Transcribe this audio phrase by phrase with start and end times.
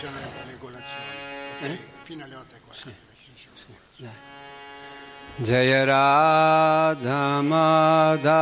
[0.00, 1.04] poi le, le colazioni.
[1.60, 1.78] Eh?
[2.02, 2.42] Fino alle 8.40.
[2.72, 2.94] Sì.
[3.96, 4.08] Sì.
[5.36, 8.32] Jaya Radha Madhava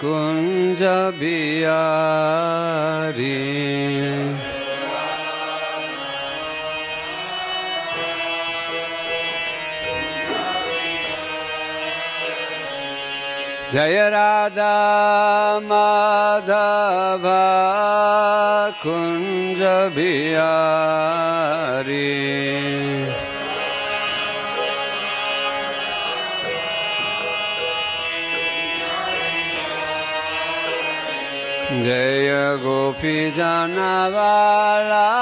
[0.00, 1.68] Kunja Bihari
[13.70, 17.20] Jaya Radha Madhava
[19.79, 21.15] Madhav कुञ्ज बिहारी
[31.85, 32.31] जय
[32.63, 35.18] गोपी जनवालाबा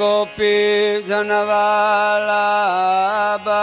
[0.00, 0.54] गोपी
[1.08, 2.44] जनवाला
[3.46, 3.62] बा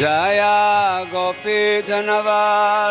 [0.01, 2.84] Jaya Gopi Janava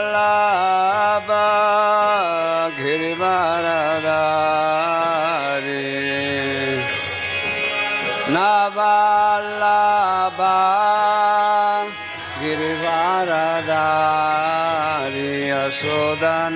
[13.82, 16.52] गिरिवारदारी यशोदनन्दन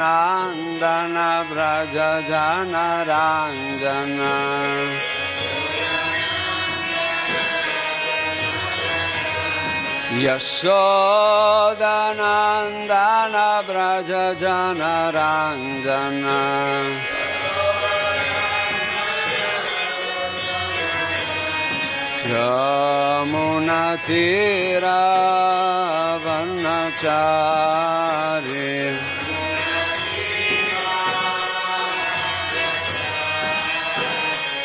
[1.51, 1.97] व्रज
[2.31, 4.19] जनराञ्जन
[11.93, 13.37] यशोदनन्दन
[13.69, 14.11] व्रज
[14.43, 16.19] जनराञ्जन
[22.30, 24.98] Yamuna tira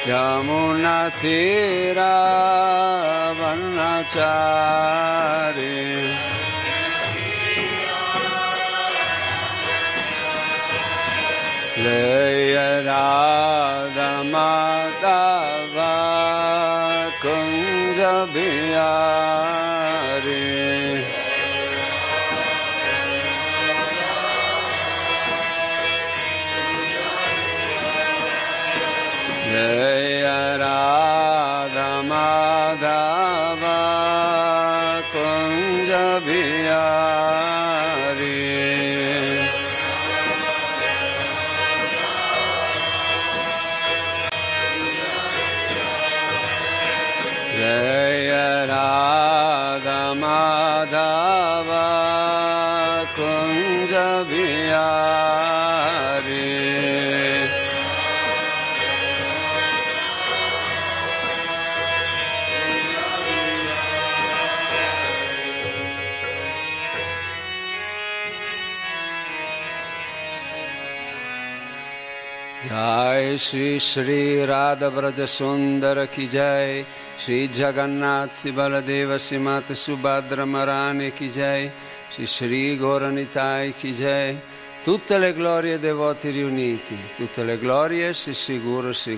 [0.03, 1.03] Yamunatiravanachari
[4.82, 5.79] Yamunatiravanachari
[11.82, 15.72] Leya Radha Madhava
[18.35, 18.88] बिया
[73.81, 76.86] श्री श्री राधा ब्रज सुंदर की जय
[77.25, 81.72] श्री जगन्नाथ श्री बलदेव श्री मात सुभद्र महारानी की जय
[82.12, 84.38] श्री श्री Goranitae की जय
[84.84, 89.18] tutte le glorie dei devoti riuniti tutte le glorie si sicuro si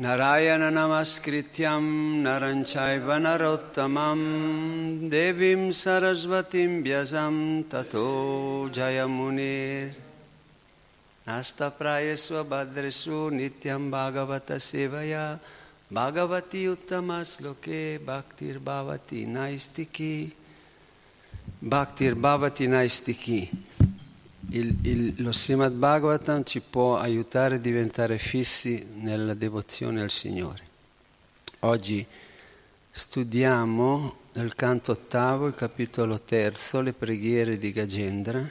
[0.00, 9.90] Narayana Namaskrityam Naranchaiva Narottamam Devim Sarasvatim Vyasam Tato Jayamunir
[11.26, 15.38] Nasta Prayasva Bhadresu Nityam Bhagavata Sevaya
[15.92, 20.32] Bhagavati Uttamasloke Bhaktir Bhavati Naistiki
[21.62, 23.69] Bhaktir Bhavati Naistiki
[24.50, 30.68] il, il, lo Srimad Bhagavatam ci può aiutare a diventare fissi nella devozione al Signore.
[31.60, 32.04] Oggi
[32.90, 38.50] studiamo nel canto ottavo, il capitolo terzo, le preghiere di Gagendra,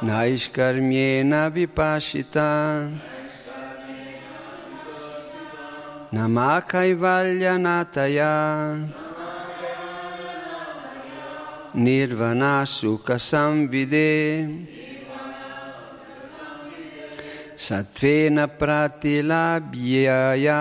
[0.05, 2.93] Naiskarmyena vipashita.
[6.13, 8.85] Namakaivalyanataya
[11.75, 14.47] Nirvana Sukha Samvide
[17.57, 20.61] Satvena Pratilabhyaya.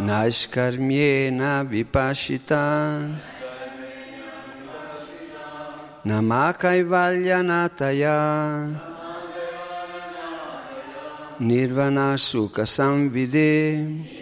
[0.00, 3.08] Naiskarmyena vipashita
[6.04, 8.68] Namakaivalyanataya.
[11.40, 14.19] Nirvana Sukha Samvide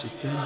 [0.00, 0.39] She's.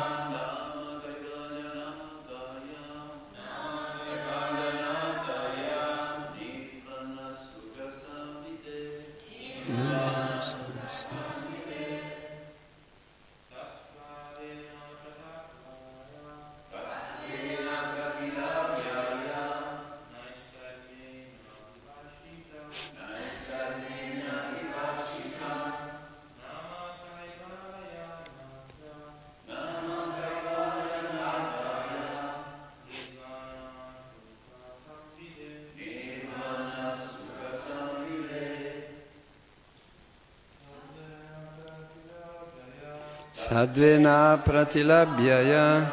[43.65, 45.89] Sadvena pratilabhyaya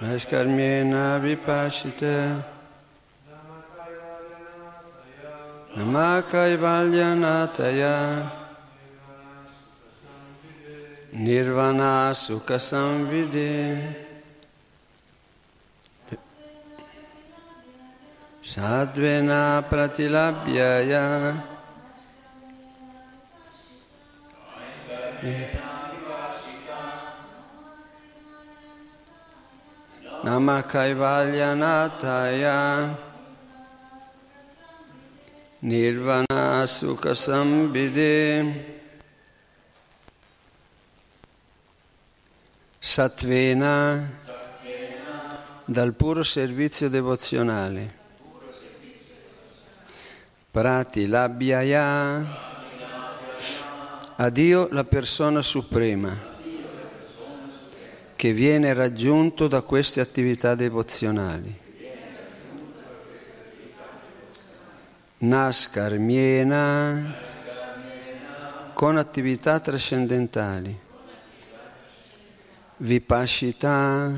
[0.00, 2.38] Naiskarmyena vipashite
[5.74, 8.30] Namakaivalyanataya
[11.14, 13.78] Nirvana Sukha Samvide
[18.40, 21.34] Sadvena Pratilabhyaya
[30.32, 32.96] Namakaivalyanataya
[35.60, 38.80] Nirvana Sukha Sambhide.
[42.80, 44.08] Satvena
[45.66, 48.00] dal puro servizio devozionale.
[50.50, 52.40] Prati Labhyaya.
[54.16, 56.31] A Dio la persona suprema
[58.22, 61.52] che viene raggiunto da queste attività devozionali.
[65.18, 67.14] Naskarmiena
[68.74, 70.78] con attività trascendentali.
[72.76, 74.12] Vipashita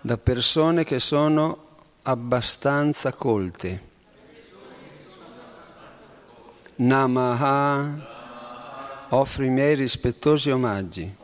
[0.00, 1.66] da persone che sono
[2.00, 3.82] abbastanza colte.
[6.76, 8.06] Namaha
[9.10, 11.23] offro i miei rispettosi omaggi.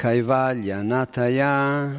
[0.00, 1.90] Kaivalya Nataya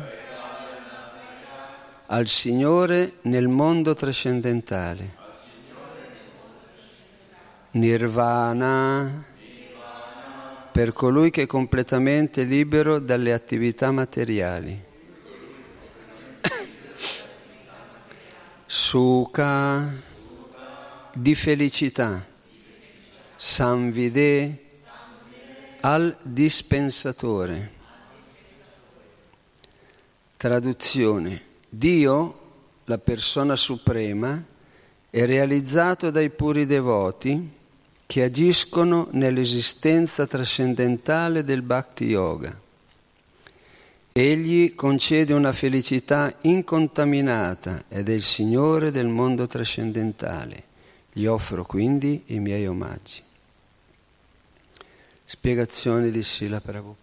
[2.08, 5.16] al Signore nel mondo trascendentale.
[7.74, 9.24] Nirvana
[10.72, 14.84] per colui che è completamente libero dalle attività materiali.
[18.66, 19.94] Sukha
[21.14, 22.26] di felicità.
[23.36, 24.66] Samvide
[25.82, 27.81] al dispensatore.
[30.42, 31.40] Traduzione.
[31.70, 32.40] Dio,
[32.86, 34.44] la persona suprema,
[35.12, 37.48] è realizzato dai puri devoti
[38.08, 42.60] che agiscono nell'esistenza trascendentale del Bhakti Yoga.
[44.12, 50.64] Egli concede una felicità incontaminata ed è il Signore del mondo trascendentale.
[51.14, 53.22] Gli offro quindi i miei omaggi.
[55.24, 57.01] Spiegazione di Sila Prabhupada.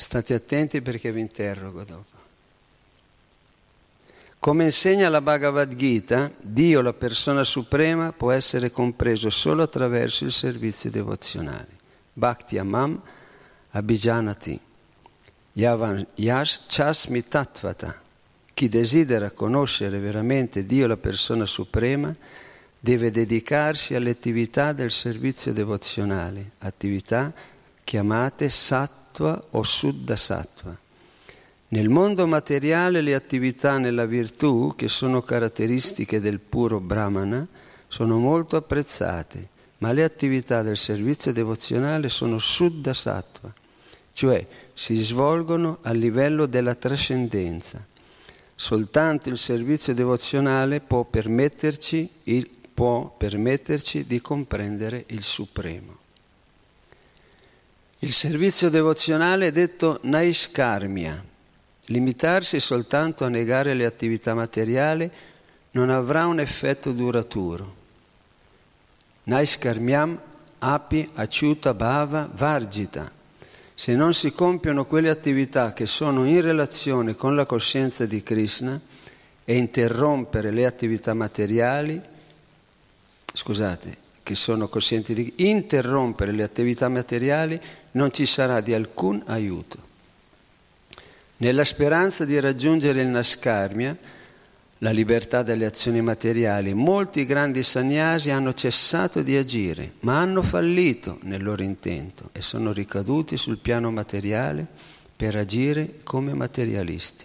[0.00, 2.16] State attenti perché vi interrogo dopo.
[4.38, 10.30] Come insegna la Bhagavad Gita, Dio, la persona suprema, può essere compreso solo attraverso il
[10.30, 11.66] servizio devozionale.
[12.12, 13.02] Bhakti Amam
[13.70, 14.58] Abhijanati
[15.54, 18.00] Yavan Yash Chasmi Tattvata.
[18.54, 22.14] Chi desidera conoscere veramente Dio, la persona suprema,
[22.78, 27.34] deve dedicarsi alle attività del servizio devozionale, attività
[27.82, 30.76] chiamate Sat sattva o suddha sattva.
[31.70, 37.46] Nel mondo materiale le attività nella virtù, che sono caratteristiche del puro brahmana,
[37.88, 39.48] sono molto apprezzate,
[39.78, 43.52] ma le attività del servizio devozionale sono suddha sattva,
[44.12, 47.84] cioè si svolgono a livello della trascendenza.
[48.54, 55.97] Soltanto il servizio devozionale può permetterci, il, può permetterci di comprendere il Supremo.
[58.00, 61.24] Il servizio devozionale è detto naishkarmia.
[61.86, 65.10] Limitarsi soltanto a negare le attività materiali
[65.72, 67.74] non avrà un effetto duraturo.
[69.24, 70.16] Naishkarmiam
[70.58, 73.10] api acciuta bhava vargita.
[73.74, 78.80] Se non si compiono quelle attività che sono in relazione con la coscienza di Krishna
[79.44, 82.00] e interrompere le attività materiali,
[83.32, 87.58] scusate, che sono coscienti di interrompere le attività materiali
[87.92, 89.86] non ci sarà di alcun aiuto.
[91.38, 93.96] Nella speranza di raggiungere il Nascarmia,
[94.78, 101.18] la libertà dalle azioni materiali, molti grandi sannyasi hanno cessato di agire, ma hanno fallito
[101.22, 104.66] nel loro intento e sono ricaduti sul piano materiale
[105.16, 107.24] per agire come materialisti.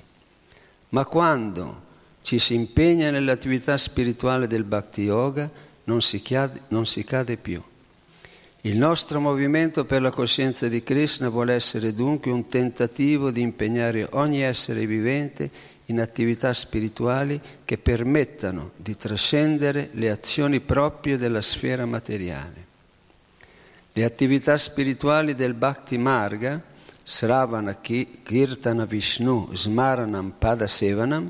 [0.90, 1.82] Ma quando
[2.22, 5.50] ci si impegna nell'attività spirituale del Bhakti Yoga,
[5.86, 7.62] non si, chiade, non si cade più.
[8.66, 14.08] Il nostro movimento per la coscienza di Krishna vuole essere dunque un tentativo di impegnare
[14.12, 15.50] ogni essere vivente
[15.88, 22.66] in attività spirituali che permettano di trascendere le azioni proprie della sfera materiale.
[23.92, 26.62] Le attività spirituali del Bhakti Marga,
[27.04, 31.30] Sravana Kirtana Vishnu Smaranam Padasevanam,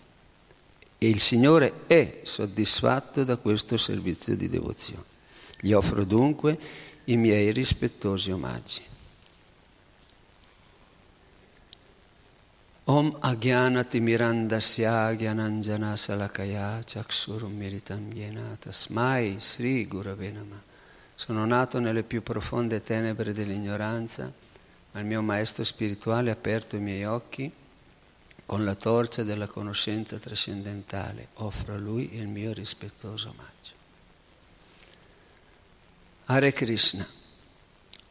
[1.03, 5.03] e il Signore è soddisfatto da questo servizio di devozione.
[5.59, 6.59] Gli offro dunque
[7.05, 8.83] i miei rispettosi omaggi.
[12.83, 20.31] Om Agyanatimirandasya Gyananjana Salakaya Chaksurum Miritam Yena Tasmai Sri Gurave.
[21.15, 24.31] Sono nato nelle più profonde tenebre dell'ignoranza,
[24.91, 27.51] ma il mio maestro spirituale ha aperto i miei occhi
[28.51, 31.29] con la torcia della conoscenza trascendentale.
[31.35, 33.71] Offro a lui il mio rispettoso omaggio.
[36.25, 37.07] Hare Krishna.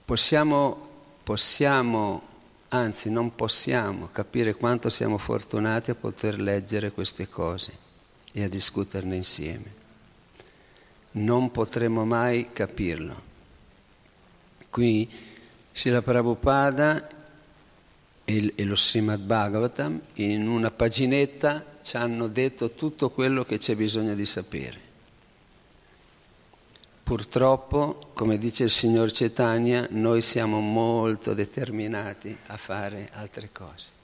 [0.03, 0.88] Possiamo,
[1.22, 2.22] possiamo
[2.68, 7.76] anzi non possiamo capire quanto siamo fortunati a poter leggere queste cose
[8.33, 9.74] e a discuterne insieme.
[11.12, 13.22] Non potremo mai capirlo.
[14.70, 15.07] Qui
[15.70, 17.19] Srila Prabhupada
[18.54, 24.14] e, lo Srimad Bhagavatam in una paginetta ci hanno detto tutto quello che c'è bisogno
[24.14, 24.88] di sapere.
[27.02, 33.98] Purtroppo, come dice il signor Cetania, noi siamo molto determinati a fare altre cose.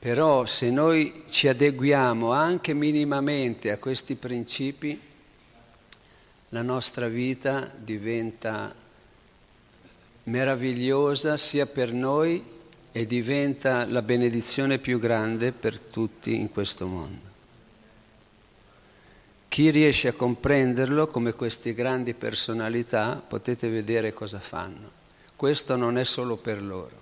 [0.00, 4.98] Però se noi ci adeguiamo anche minimamente a questi principi,
[6.48, 8.74] la nostra vita diventa
[10.24, 12.58] meravigliosa sia per noi
[12.92, 17.28] e diventa la benedizione più grande per tutti in questo mondo.
[19.48, 24.90] Chi riesce a comprenderlo come queste grandi personalità, potete vedere cosa fanno.
[25.34, 26.98] Questo non è solo per loro.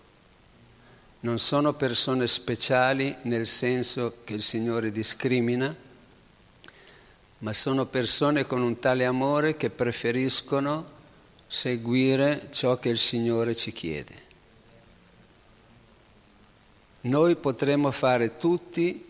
[1.20, 5.74] Non sono persone speciali nel senso che il Signore discrimina,
[7.40, 10.96] ma sono persone con un tale amore che preferiscono
[11.46, 14.27] seguire ciò che il Signore ci chiede.
[17.08, 19.04] Noi potremmo fare tutti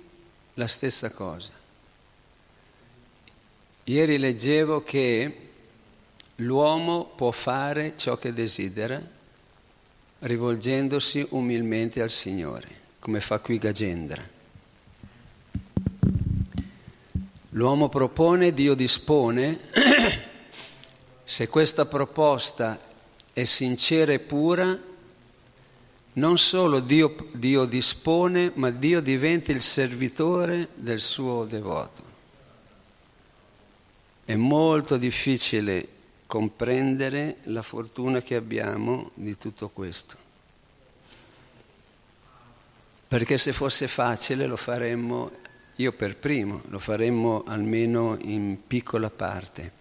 [0.54, 1.58] la stessa cosa
[3.88, 5.48] Ieri leggevo che
[6.36, 9.00] l'uomo può fare ciò che desidera
[10.18, 14.22] rivolgendosi umilmente al Signore, come fa qui Gagendra.
[17.52, 19.58] L'uomo propone, Dio dispone.
[21.24, 22.78] Se questa proposta
[23.32, 24.78] è sincera e pura,
[26.18, 32.02] non solo Dio, Dio dispone, ma Dio diventa il servitore del suo devoto.
[34.24, 35.88] È molto difficile
[36.26, 40.26] comprendere la fortuna che abbiamo di tutto questo.
[43.06, 45.30] Perché se fosse facile lo faremmo,
[45.76, 49.77] io per primo, lo faremmo almeno in piccola parte.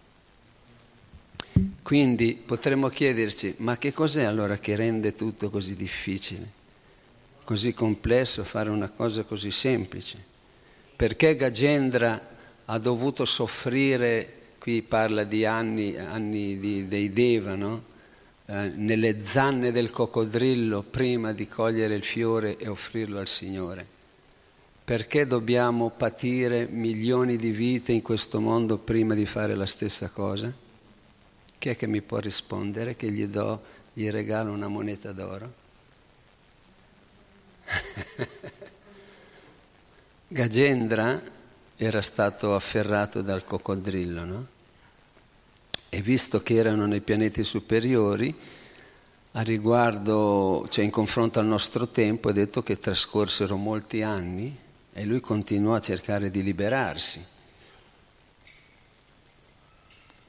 [1.82, 6.46] Quindi potremmo chiederci, ma che cos'è allora che rende tutto così difficile,
[7.43, 10.22] così complesso fare una cosa così semplice?
[10.96, 17.84] Perché Gagendra ha dovuto soffrire qui parla di anni, anni di, dei Deva, no?
[18.48, 23.86] eh, nelle zanne del coccodrillo prima di cogliere il fiore e offrirlo al Signore.
[24.84, 30.65] Perché dobbiamo patire milioni di vite in questo mondo prima di fare la stessa cosa?
[31.60, 33.62] Chi è che mi può rispondere che gli do,
[33.93, 35.54] gli regalo una moneta d'oro?
[40.28, 41.22] Gagendra
[41.76, 44.48] era stato afferrato dal coccodrillo, no?
[45.89, 48.36] e visto che erano nei pianeti superiori,
[49.32, 54.56] a riguardo, cioè in confronto al nostro tempo, è detto che trascorsero molti anni
[54.93, 57.24] e lui continuò a cercare di liberarsi.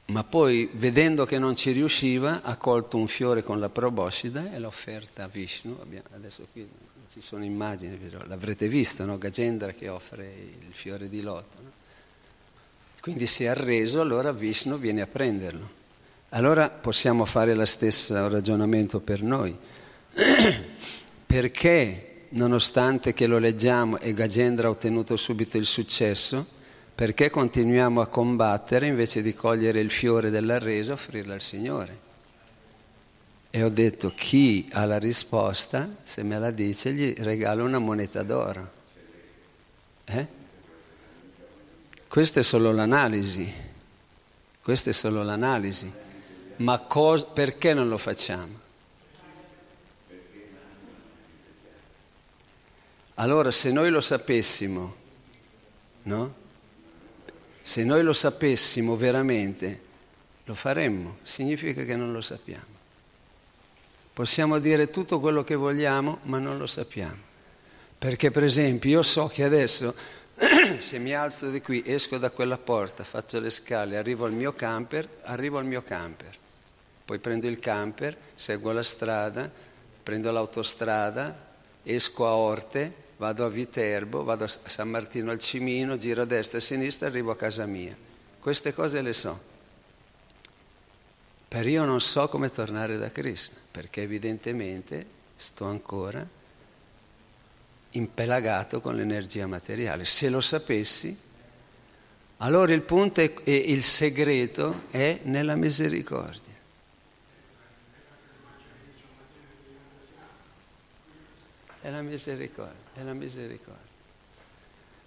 [0.09, 4.57] Ma poi, vedendo che non ci riusciva, ha colto un fiore con la proboscide e
[4.57, 5.77] l'ha offerta a Vishnu.
[6.15, 6.67] Adesso qui
[7.13, 9.19] ci sono immagini, l'avrete visto, no?
[9.19, 11.57] Gajendra che offre il fiore di loto.
[11.61, 11.71] No?
[13.01, 15.77] Quindi si è arreso, allora Vishnu viene a prenderlo.
[16.29, 19.55] Allora possiamo fare lo stesso ragionamento per noi.
[21.25, 26.57] Perché, nonostante che lo leggiamo e Gajendra ha ottenuto subito il successo,
[26.99, 31.97] perché continuiamo a combattere invece di cogliere il fiore dell'arreso e offrirlo al Signore?
[33.49, 38.21] E ho detto, chi ha la risposta, se me la dice, gli regalo una moneta
[38.21, 38.71] d'oro.
[40.03, 40.27] Eh?
[42.05, 43.49] Questa è solo l'analisi,
[44.61, 45.89] questa è solo l'analisi.
[46.57, 48.59] Ma cos- perché non lo facciamo?
[53.13, 54.95] Allora se noi lo sapessimo,
[56.03, 56.38] no?
[57.61, 59.87] Se noi lo sapessimo veramente,
[60.45, 62.77] lo faremmo, significa che non lo sappiamo.
[64.13, 67.27] Possiamo dire tutto quello che vogliamo, ma non lo sappiamo.
[67.97, 69.93] Perché per esempio io so che adesso
[70.79, 74.53] se mi alzo di qui, esco da quella porta, faccio le scale, arrivo al mio
[74.53, 76.37] camper, arrivo al mio camper.
[77.03, 79.51] Poi prendo il camper, seguo la strada,
[80.01, 81.47] prendo l'autostrada,
[81.83, 86.57] esco a Orte, vado a Viterbo, vado a San Martino al Cimino, giro a destra
[86.57, 87.95] e a sinistra e arrivo a casa mia.
[88.39, 89.47] Queste cose le so.
[91.47, 95.05] Per io non so come tornare da Krishna, perché evidentemente
[95.35, 96.25] sto ancora
[97.91, 100.05] impelagato con l'energia materiale.
[100.05, 101.17] Se lo sapessi,
[102.37, 106.48] allora il punto e il segreto è nella misericordia.
[111.89, 113.87] È la misericordia, è la misericordia.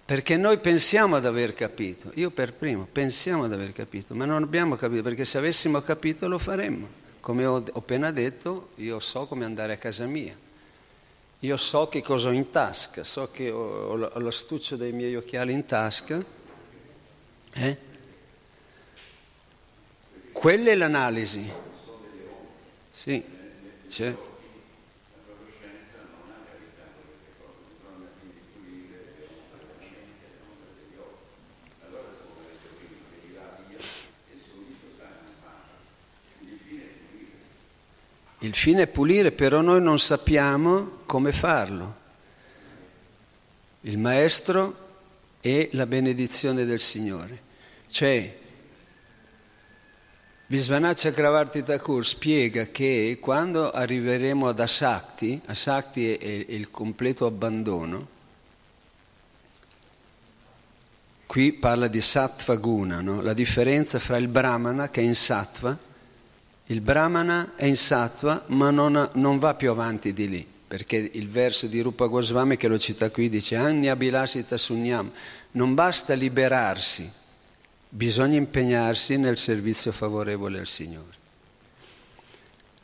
[0.05, 4.43] Perché noi pensiamo ad aver capito, io per primo pensiamo ad aver capito, ma non
[4.43, 6.89] abbiamo capito, perché se avessimo capito lo faremmo.
[7.21, 10.37] Come ho appena detto, io so come andare a casa mia,
[11.39, 15.53] io so che cosa ho in tasca, so che ho, ho l'astuccio dei miei occhiali
[15.53, 16.21] in tasca.
[17.53, 17.77] Eh?
[20.33, 21.49] Quella è l'analisi.
[22.93, 23.25] Sì,
[23.89, 24.31] c'è.
[38.43, 42.01] Il fine è pulire, però noi non sappiamo come farlo.
[43.83, 44.77] Il maestro
[45.41, 47.41] è la benedizione del Signore.
[47.89, 48.39] Cioè,
[50.47, 58.09] Visvanaccia Kravarti Thakur spiega che quando arriveremo ad Asakti, Asakti è, è il completo abbandono,
[61.27, 63.23] qui parla di Sattva Guna, no?
[63.23, 65.91] la differenza fra il Brahmana che è in Sattva
[66.67, 71.29] il Brahmana è in sattva ma non, non, va più avanti di lì, perché il
[71.29, 75.11] verso di Rupa Goswami che lo cita qui dice Anya Bilasita Sunyam,
[75.53, 77.11] non basta liberarsi,
[77.89, 81.21] bisogna impegnarsi nel servizio favorevole al Signore.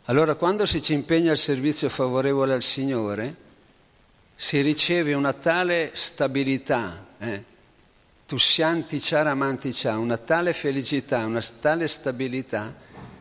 [0.04, 3.46] Allora quando si ci impegna al servizio favorevole al Signore,
[4.34, 7.56] si riceve una tale stabilità, eh?
[8.24, 12.74] Tuscianti Charamanti Cha, una tale felicità, una tale stabilità,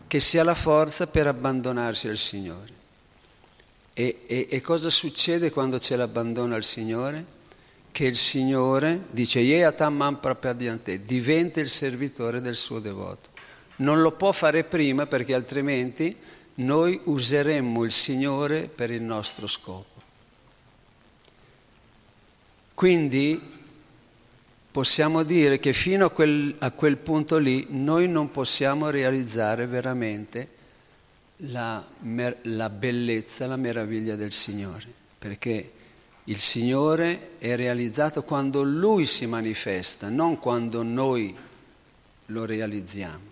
[0.08, 2.76] che si ha la forza per abbandonarsi al Signore.
[3.94, 7.36] E, e, e cosa succede quando c'è l'abbandono al Signore?
[7.92, 13.30] Che il Signore dice Yeatamman prapadyante, diventa il servitore del suo devoto.
[13.78, 16.16] Non lo può fare prima perché altrimenti
[16.56, 19.96] noi useremmo il Signore per il nostro scopo.
[22.74, 23.57] Quindi
[24.78, 30.50] possiamo dire che fino a quel, a quel punto lì noi non possiamo realizzare veramente
[31.38, 31.84] la,
[32.44, 34.86] la bellezza, la meraviglia del Signore,
[35.18, 35.72] perché
[36.26, 41.36] il Signore è realizzato quando Lui si manifesta, non quando noi
[42.28, 43.26] lo realizziamo,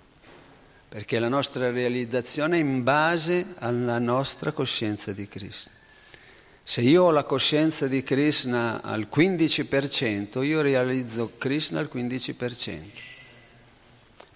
[0.90, 5.75] perché la nostra realizzazione è in base alla nostra coscienza di Cristo.
[6.68, 12.82] Se io ho la coscienza di Krishna al 15%, io realizzo Krishna al 15%.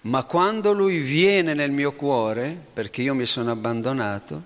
[0.02, 4.44] Ma quando lui viene nel mio cuore, perché io mi sono abbandonato,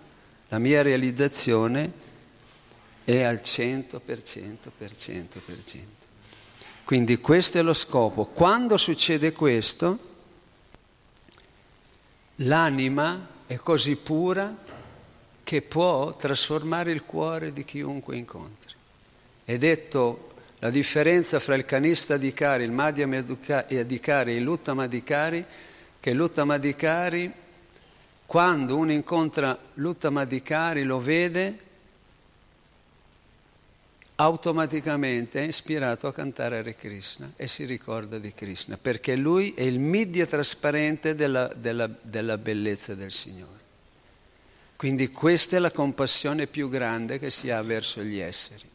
[0.48, 1.92] la mia realizzazione
[3.04, 5.28] è al 100%, per 100%.
[6.84, 8.24] Quindi questo è lo scopo.
[8.24, 9.98] Quando succede questo,
[12.36, 14.63] l'anima è così pura
[15.54, 18.74] che può trasformare il cuore di chiunque incontri.
[19.44, 25.44] È detto, La differenza fra il canista Adhikari, il Madhyam Adhikari e il Uttama Adhikari,
[26.00, 27.30] che l'Uttama Adhikari,
[28.24, 31.58] quando uno incontra l'Uttama Adhikari, lo vede,
[34.16, 39.62] automaticamente è ispirato a cantare Hare Krishna e si ricorda di Krishna, perché lui è
[39.62, 43.53] il media trasparente della, della, della bellezza del Signore.
[44.76, 48.72] Quindi questa è la compassione più grande che si ha verso gli esseri.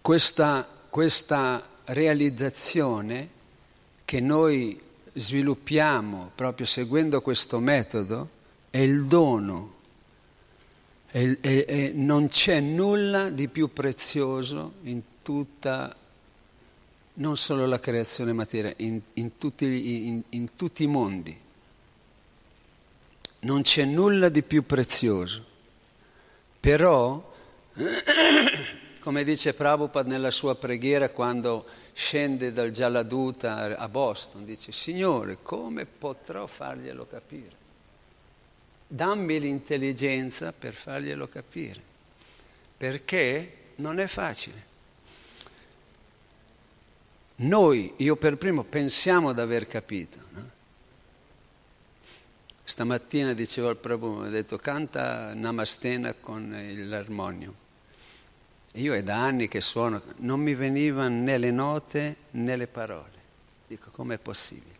[0.00, 3.28] Questa, questa realizzazione
[4.04, 4.80] che noi
[5.12, 8.28] sviluppiamo proprio seguendo questo metodo
[8.70, 9.78] è il dono
[11.10, 15.94] e, e, e non c'è nulla di più prezioso in tutta,
[17.20, 21.38] non solo la creazione materiale, in, in, tutti, in, in tutti i mondi.
[23.40, 25.44] Non c'è nulla di più prezioso.
[26.60, 27.32] Però,
[29.00, 35.86] come dice Prabhupada nella sua preghiera quando scende dal Jaladuta a Boston, dice, Signore, come
[35.86, 37.58] potrò farglielo capire?
[38.92, 41.80] dammi l'intelligenza per farglielo capire,
[42.76, 44.69] perché non è facile.
[47.42, 50.18] Noi, io per primo, pensiamo di aver capito.
[50.32, 50.50] No?
[52.62, 56.54] Stamattina dicevo al Prabhu, mi ha detto canta Namastena con
[56.86, 57.54] l'armonio.
[58.74, 63.18] Io è da anni che suono, non mi venivano né le note né le parole.
[63.66, 64.78] Dico, com'è possibile?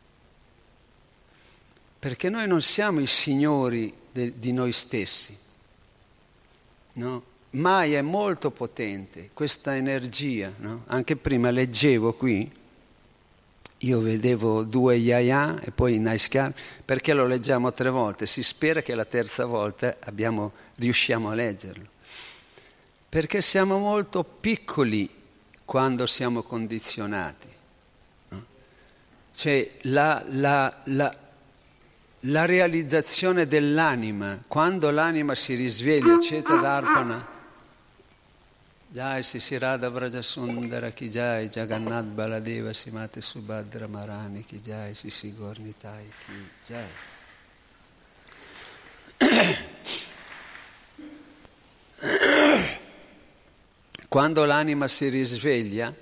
[1.99, 5.37] Perché noi non siamo i signori de, di noi stessi.
[6.93, 7.30] No?
[7.51, 10.53] Mai è molto potente questa energia.
[10.59, 10.85] No?
[10.87, 12.51] Anche prima leggevo qui,
[13.79, 16.53] io vedevo due yaya e poi Naiskar,
[16.85, 18.27] perché lo leggiamo tre volte?
[18.27, 21.87] Si spera che la terza volta abbiamo, riusciamo a leggerlo.
[23.09, 25.09] Perché siamo molto piccoli
[25.65, 27.49] quando siamo condizionati.
[28.29, 28.45] No?
[29.33, 31.17] Cioè la, la, la
[32.25, 37.27] la realizzazione dell'anima, quando l'anima si risveglia, Ceta Darpana,
[38.93, 45.33] Jai Sisi Radha Vraja Sundara Ki Jai, Jagannath Baladeva Simate Subhadra Marani Ki Jai, Sisi
[45.33, 46.89] Gornitai Ki Jai.
[54.09, 55.95] Quando l'anima si risveglia,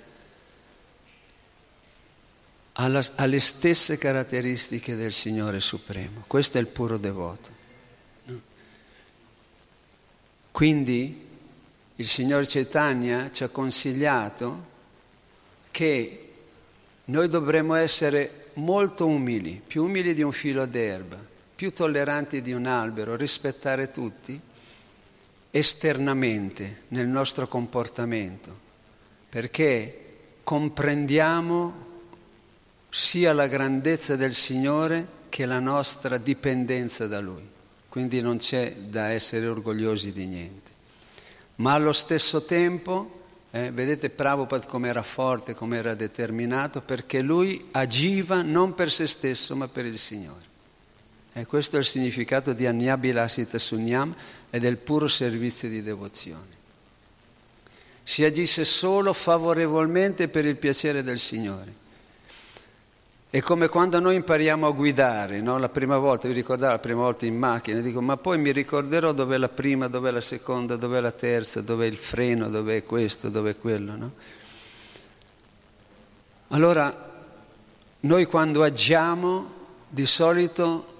[2.72, 6.24] alla, alle stesse caratteristiche del Signore Supremo.
[6.26, 7.50] Questo è il puro devoto.
[10.50, 11.27] Quindi
[12.00, 14.66] il Signor Chaitanya ci ha consigliato
[15.72, 16.32] che
[17.06, 21.18] noi dovremmo essere molto umili, più umili di un filo d'erba,
[21.54, 24.40] più tolleranti di un albero, rispettare tutti
[25.50, 28.56] esternamente nel nostro comportamento,
[29.28, 30.04] perché
[30.44, 31.86] comprendiamo
[32.90, 37.46] sia la grandezza del Signore che la nostra dipendenza da Lui.
[37.88, 40.67] Quindi non c'è da essere orgogliosi di niente.
[41.58, 47.68] Ma allo stesso tempo, eh, vedete Prabhupada come era forte, come era determinato, perché lui
[47.72, 50.46] agiva non per se stesso ma per il Signore.
[51.32, 54.14] E questo è il significato di Anyabilasita Sunyam
[54.50, 56.56] e del puro servizio di devozione.
[58.02, 61.86] Si agisse solo favorevolmente per il piacere del Signore
[63.30, 65.58] è come quando noi impariamo a guidare, no?
[65.58, 69.12] la prima volta, vi ricordate la prima volta in macchina, dico ma poi mi ricorderò
[69.12, 73.58] dov'è la prima, dov'è la seconda, dov'è la terza, dov'è il freno, dov'è questo, dov'è
[73.58, 73.96] quello.
[73.96, 74.12] No?
[76.48, 77.06] Allora,
[78.00, 79.56] noi quando agiamo,
[79.90, 80.96] di solito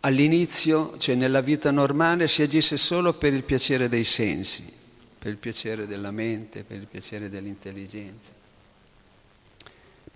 [0.00, 4.72] all'inizio, cioè nella vita normale, si agisce solo per il piacere dei sensi,
[5.18, 8.35] per il piacere della mente, per il piacere dell'intelligenza.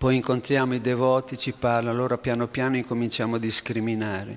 [0.01, 4.35] Poi incontriamo i devoti, ci parlano, allora piano piano incominciamo a discriminare.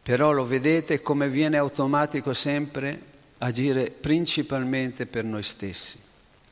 [0.00, 3.02] Però lo vedete come viene automatico sempre
[3.38, 5.98] agire principalmente per noi stessi.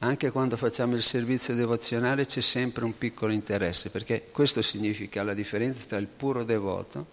[0.00, 5.32] Anche quando facciamo il servizio devozionale c'è sempre un piccolo interesse, perché questo significa la
[5.32, 7.06] differenza tra il puro devoto.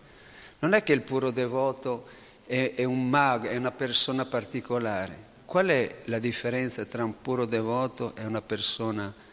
[0.61, 2.07] Non è che il puro devoto
[2.47, 5.15] è, è un mago, è una persona particolare.
[5.45, 9.29] Qual è la differenza tra un puro devoto e una persona particolare?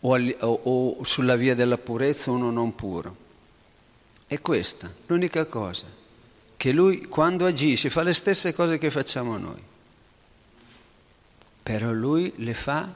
[0.00, 3.28] O, o, sulla via della purezza uno non puro.
[4.26, 5.86] È questa l'unica cosa,
[6.56, 9.62] che lui quando agisce fa le stesse cose che facciamo noi,
[11.62, 12.94] però lui le fa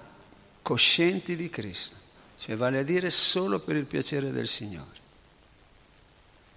[0.62, 1.96] coscienti di Cristo,
[2.36, 5.02] cioè vale a dire solo per il piacere del Signore.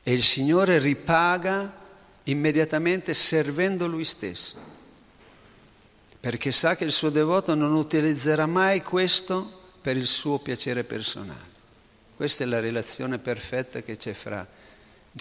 [0.04, 1.86] E il Signore ripaga
[2.24, 4.56] immediatamente servendo lui stesso,
[6.20, 9.57] perché sa che il suo devoto non utilizzerà mai questo
[9.88, 11.56] per il suo piacere personale.
[12.18, 14.46] Questa è la relazione perfetta che c'è, fra,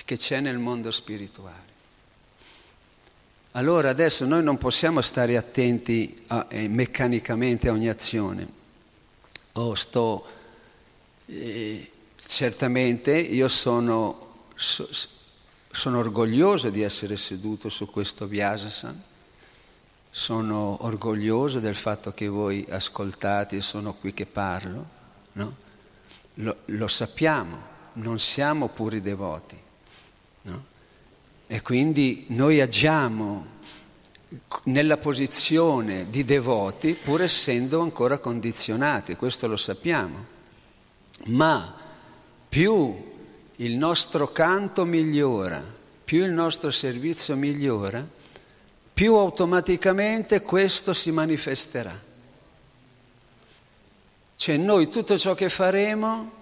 [0.05, 1.75] che c'è nel mondo spirituale.
[3.53, 8.49] Allora adesso noi non possiamo stare attenti a, eh, meccanicamente a ogni azione.
[9.53, 10.27] Oh, sto,
[11.27, 14.89] eh, certamente io sono, so,
[15.71, 19.01] sono, orgoglioso di essere seduto su questo Vyasasan,
[20.17, 24.89] sono orgoglioso del fatto che voi ascoltate sono qui che parlo,
[25.33, 25.57] no?
[26.37, 27.59] lo, lo, sappiamo,
[27.95, 29.59] non siamo puri devoti.
[30.41, 30.65] No?
[31.47, 33.45] E quindi noi agiamo
[34.65, 40.25] nella posizione di devoti pur essendo ancora condizionati, questo lo sappiamo.
[41.25, 41.77] Ma
[42.49, 43.05] più
[43.57, 45.63] il nostro canto migliora,
[46.03, 48.16] più il nostro servizio migliora,
[48.97, 51.95] più automaticamente questo si manifesterà.
[54.37, 56.33] Cioè noi tutto ciò che faremo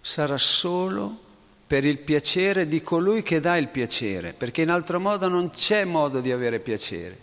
[0.00, 1.18] sarà solo
[1.66, 5.82] per il piacere di colui che dà il piacere, perché in altro modo non c'è
[5.82, 7.18] modo di avere piacere.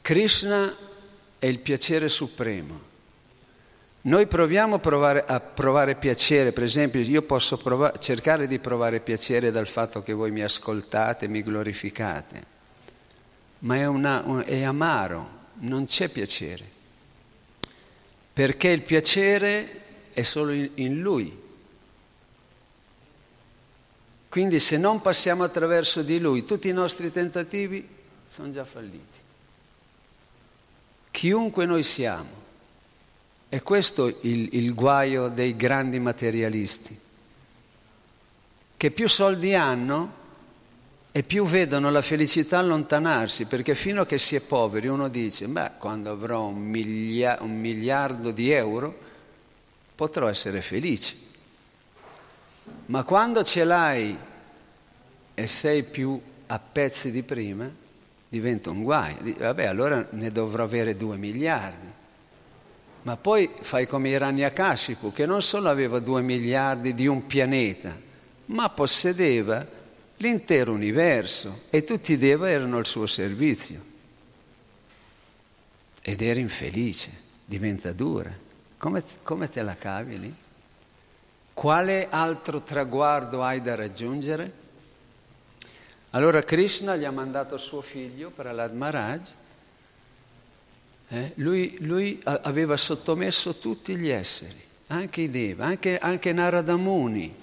[0.00, 0.72] Krishna
[1.36, 2.89] è il piacere supremo.
[4.02, 9.00] Noi proviamo a provare, a provare piacere, per esempio io posso provare, cercare di provare
[9.00, 12.44] piacere dal fatto che voi mi ascoltate, mi glorificate,
[13.60, 16.64] ma è, una, è amaro, non c'è piacere,
[18.32, 19.82] perché il piacere
[20.14, 21.48] è solo in, in Lui.
[24.30, 27.86] Quindi se non passiamo attraverso di lui, tutti i nostri tentativi
[28.28, 29.18] sono già falliti.
[31.10, 32.39] Chiunque noi siamo.
[33.52, 36.96] E questo il, il guaio dei grandi materialisti,
[38.76, 40.18] che più soldi hanno
[41.10, 45.48] e più vedono la felicità allontanarsi, perché fino a che si è poveri uno dice,
[45.48, 48.96] beh, quando avrò un, milia- un miliardo di euro
[49.96, 51.16] potrò essere felice.
[52.86, 54.16] Ma quando ce l'hai
[55.34, 57.68] e sei più a pezzi di prima,
[58.28, 59.16] diventa un guaio.
[59.38, 61.89] Vabbè, allora ne dovrò avere due miliardi.
[63.02, 67.96] Ma poi fai come Hiranyakashipu, che non solo aveva due miliardi di un pianeta,
[68.46, 69.66] ma possedeva
[70.18, 73.88] l'intero universo e tutti i deva erano al suo servizio.
[76.02, 77.10] Ed era infelice,
[77.44, 78.30] diventa dura.
[78.76, 80.34] Come, come te la cavi lì?
[81.52, 84.52] Quale altro traguardo hai da raggiungere?
[86.10, 89.32] Allora Krishna gli ha mandato suo figlio, Prahlad Maharaj,
[91.12, 91.32] eh?
[91.36, 97.34] lui, lui, aveva sottomesso tutti gli esseri, anche i Deva, anche, anche Narada Muni,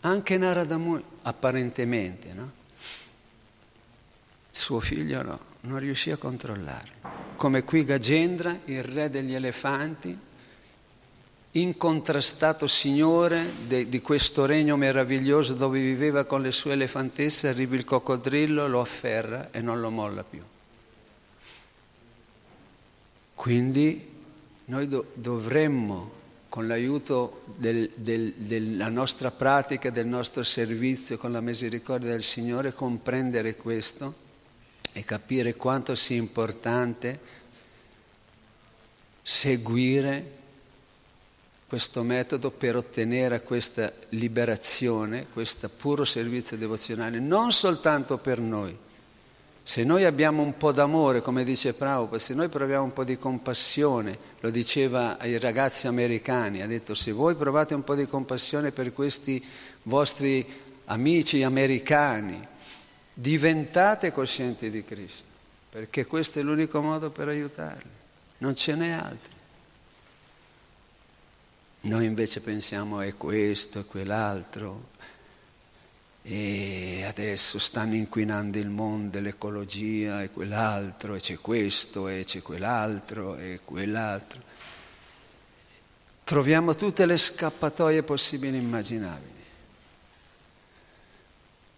[0.00, 2.50] anche Narada Muni, apparentemente, no?
[4.50, 6.90] Suo figlio no, non riuscì a controllare.
[7.36, 10.16] Come qui Gagendra, il re degli elefanti,
[11.52, 17.84] incontrastato signore de, di questo regno meraviglioso dove viveva con le sue elefantesse, arriva il
[17.84, 20.42] coccodrillo, lo afferra e non lo molla più.
[23.42, 24.08] Quindi
[24.66, 26.12] noi do, dovremmo,
[26.48, 32.72] con l'aiuto del, del, della nostra pratica, del nostro servizio, con la misericordia del Signore,
[32.72, 34.14] comprendere questo
[34.92, 37.18] e capire quanto sia importante
[39.22, 40.38] seguire
[41.66, 48.81] questo metodo per ottenere questa liberazione, questo puro servizio devozionale, non soltanto per noi.
[49.64, 53.16] Se noi abbiamo un po' d'amore, come dice Prabhupada, se noi proviamo un po' di
[53.16, 58.72] compassione, lo diceva ai ragazzi americani, ha detto se voi provate un po' di compassione
[58.72, 59.42] per questi
[59.84, 60.44] vostri
[60.86, 62.44] amici americani,
[63.14, 65.24] diventate coscienti di Cristo,
[65.70, 67.90] perché questo è l'unico modo per aiutarli,
[68.38, 69.40] non ce n'è altro.
[71.82, 74.90] Noi invece pensiamo è questo, è quell'altro,
[76.22, 83.36] e adesso stanno inquinando il mondo, l'ecologia e quell'altro, e c'è questo, e c'è quell'altro,
[83.36, 84.40] e quell'altro.
[86.24, 89.30] Troviamo tutte le scappatoie possibili e immaginabili.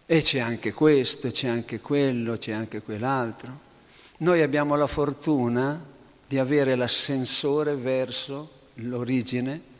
[0.05, 3.59] E c'è anche questo, c'è anche quello, c'è anche quell'altro.
[4.17, 5.83] Noi abbiamo la fortuna
[6.27, 9.73] di avere l'ascensore verso l'origine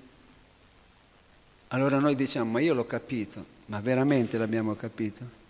[1.69, 5.43] allora noi diciamo, ma io l'ho capito, ma veramente l'abbiamo capito?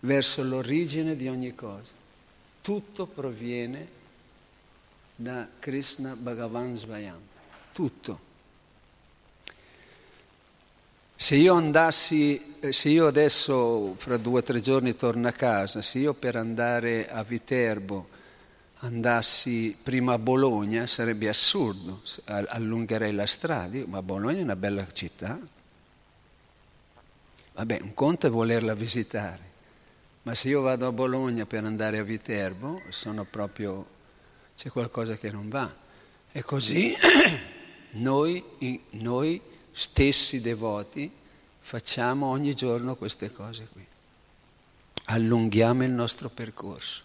[0.00, 1.92] Verso l'origine di ogni cosa.
[2.60, 3.88] Tutto proviene
[5.14, 7.20] da Krishna Bhagavan Svayam.
[7.72, 8.20] Tutto.
[11.18, 15.80] Se io andassi, eh, se io adesso fra due o tre giorni torno a casa,
[15.80, 18.08] se io per andare a Viterbo
[18.80, 25.40] andassi prima a Bologna sarebbe assurdo, allungherei la strada, ma Bologna è una bella città.
[27.56, 29.40] Vabbè, un conto è volerla visitare,
[30.24, 33.86] ma se io vado a Bologna per andare a Viterbo, sono proprio,
[34.54, 35.74] c'è qualcosa che non va.
[36.32, 36.94] E così
[37.96, 38.44] noi,
[38.90, 39.40] noi
[39.72, 41.10] stessi devoti
[41.60, 43.86] facciamo ogni giorno queste cose qui.
[45.06, 47.04] Allunghiamo il nostro percorso.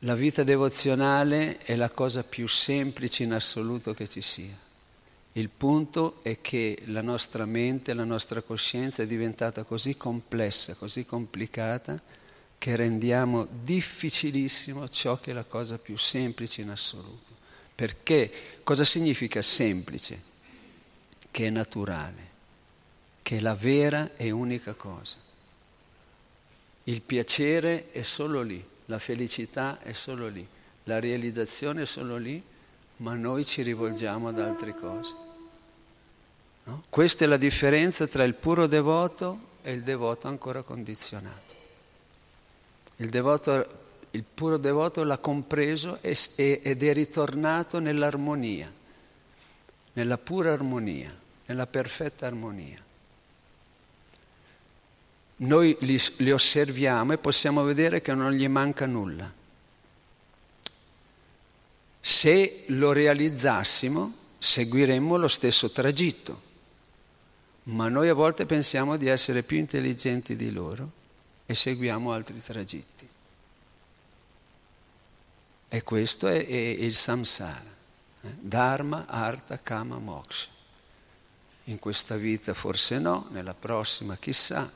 [0.00, 4.56] La vita devozionale è la cosa più semplice in assoluto che ci sia.
[5.32, 11.06] Il punto è che la nostra mente, la nostra coscienza è diventata così complessa, così
[11.06, 12.00] complicata,
[12.58, 17.32] che rendiamo difficilissimo ciò che è la cosa più semplice in assoluto.
[17.74, 18.30] Perché
[18.62, 20.20] cosa significa semplice?
[21.30, 22.28] Che è naturale,
[23.22, 25.16] che è la vera e unica cosa.
[26.84, 30.46] Il piacere è solo lì, la felicità è solo lì,
[30.84, 32.42] la realizzazione è solo lì,
[33.00, 35.14] ma noi ci rivolgiamo ad altre cose.
[36.64, 36.84] No?
[36.88, 41.54] Questa è la differenza tra il puro devoto e il devoto ancora condizionato.
[42.96, 43.66] Il, devoto,
[44.10, 48.72] il puro devoto l'ha compreso ed è ritornato nell'armonia,
[49.92, 51.14] nella pura armonia,
[51.46, 52.88] nella perfetta armonia
[55.40, 59.32] noi li, li osserviamo e possiamo vedere che non gli manca nulla.
[62.00, 66.48] Se lo realizzassimo, seguiremmo lo stesso tragitto,
[67.64, 70.90] ma noi a volte pensiamo di essere più intelligenti di loro
[71.44, 73.08] e seguiamo altri tragitti.
[75.68, 77.62] E questo è, è il samsara,
[78.22, 78.28] eh?
[78.40, 80.48] dharma, artha, kama, moksha.
[81.64, 84.72] In questa vita forse no, nella prossima chissà,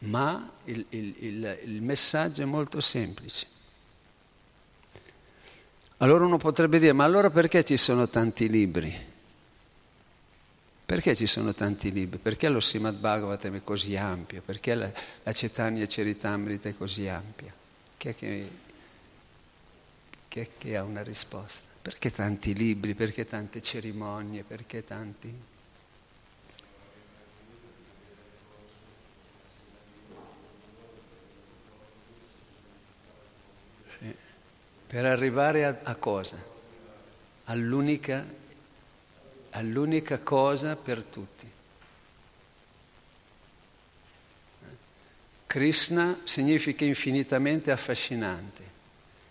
[0.00, 3.46] ma il, il, il, il messaggio è molto semplice.
[5.98, 9.14] Allora uno potrebbe dire, ma allora perché ci sono tanti libri?
[10.84, 12.18] Perché ci sono tanti libri?
[12.18, 14.42] Perché lo Srimad Bhagavatam è così ampio?
[14.44, 14.90] Perché la,
[15.22, 17.52] la Cetania Ceritamrita è così ampia?
[17.96, 18.50] Chi è che,
[20.28, 21.64] chi è che ha una risposta?
[21.80, 22.94] Perché tanti libri?
[22.94, 24.42] Perché tante cerimonie?
[24.42, 25.32] Perché tanti...
[34.86, 36.36] Per arrivare a, a cosa?
[37.44, 38.24] All'unica,
[39.50, 41.50] all'unica cosa per tutti.
[45.46, 48.62] Krishna significa infinitamente affascinante,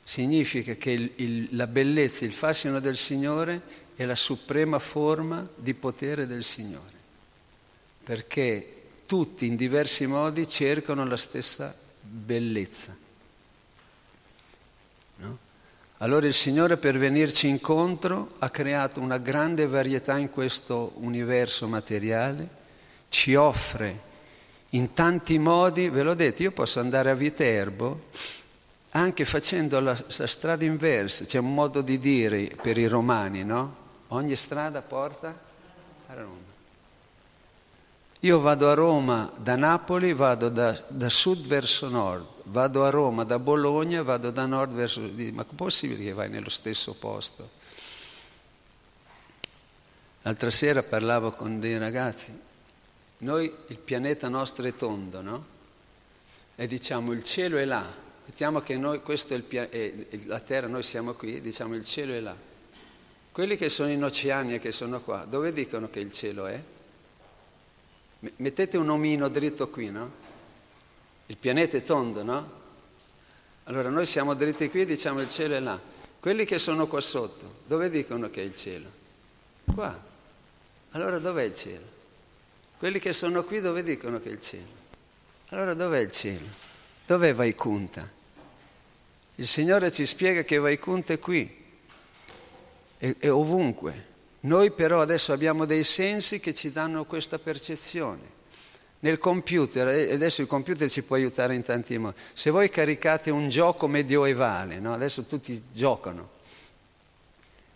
[0.03, 3.61] significa che il, il, la bellezza, il fascino del Signore
[3.95, 6.93] è la suprema forma di potere del Signore,
[8.03, 12.97] perché tutti in diversi modi cercano la stessa bellezza.
[15.17, 15.44] No?
[16.05, 22.47] Allora il Signore per venirci incontro ha creato una grande varietà in questo universo materiale,
[23.09, 24.01] ci offre
[24.69, 28.09] in tanti modi, ve l'ho detto, io posso andare a Viterbo
[28.91, 33.75] anche facendo la, la strada inversa, c'è un modo di dire per i romani, no?
[34.09, 35.35] Ogni strada porta
[36.05, 36.53] a Roma.
[38.19, 43.23] Io vado a Roma da Napoli, vado da, da, sud verso nord, vado a Roma
[43.23, 45.01] da Bologna, vado da nord verso.
[45.33, 47.63] Ma è possibile che vai nello stesso posto?
[50.21, 52.33] L'altra sera parlavo con dei ragazzi,
[53.19, 55.45] noi il pianeta nostro è tondo, no?
[56.55, 57.85] E diciamo il cielo è là,
[58.25, 59.93] diciamo che noi, questo è, pia- è
[60.25, 62.35] la terra, noi siamo qui, diciamo il cielo è là.
[63.31, 66.59] Quelli che sono in Oceania, che sono qua, dove dicono che il cielo è?
[68.37, 70.24] Mettete un omino dritto qui, no?
[71.27, 72.51] Il pianeta è tondo, no?
[73.63, 75.79] Allora noi siamo dritti qui e diciamo il cielo è là.
[76.19, 78.89] Quelli che sono qua sotto, dove dicono che è il cielo?
[79.73, 79.99] Qua.
[80.91, 81.85] Allora dov'è il cielo?
[82.77, 84.83] Quelli che sono qui dove dicono che è il cielo?
[85.49, 86.45] Allora dov'è il cielo?
[87.05, 88.11] Dov'è Vaikunta?
[89.35, 91.63] Il Signore ci spiega che Vaikunta è qui,
[92.97, 94.13] è, è ovunque.
[94.41, 98.34] Noi però adesso abbiamo dei sensi che ci danno questa percezione.
[99.05, 102.15] Nel computer, adesso il computer ci può aiutare in tanti modi.
[102.33, 104.95] Se voi caricate un gioco medioevale, no?
[104.95, 106.29] adesso tutti giocano,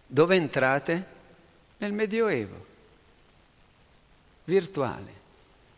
[0.07, 1.05] dove entrate?
[1.77, 2.65] Nel medioevo,
[4.45, 5.13] virtuale.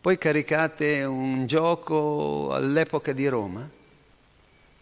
[0.00, 3.68] Poi caricate un gioco all'epoca di Roma.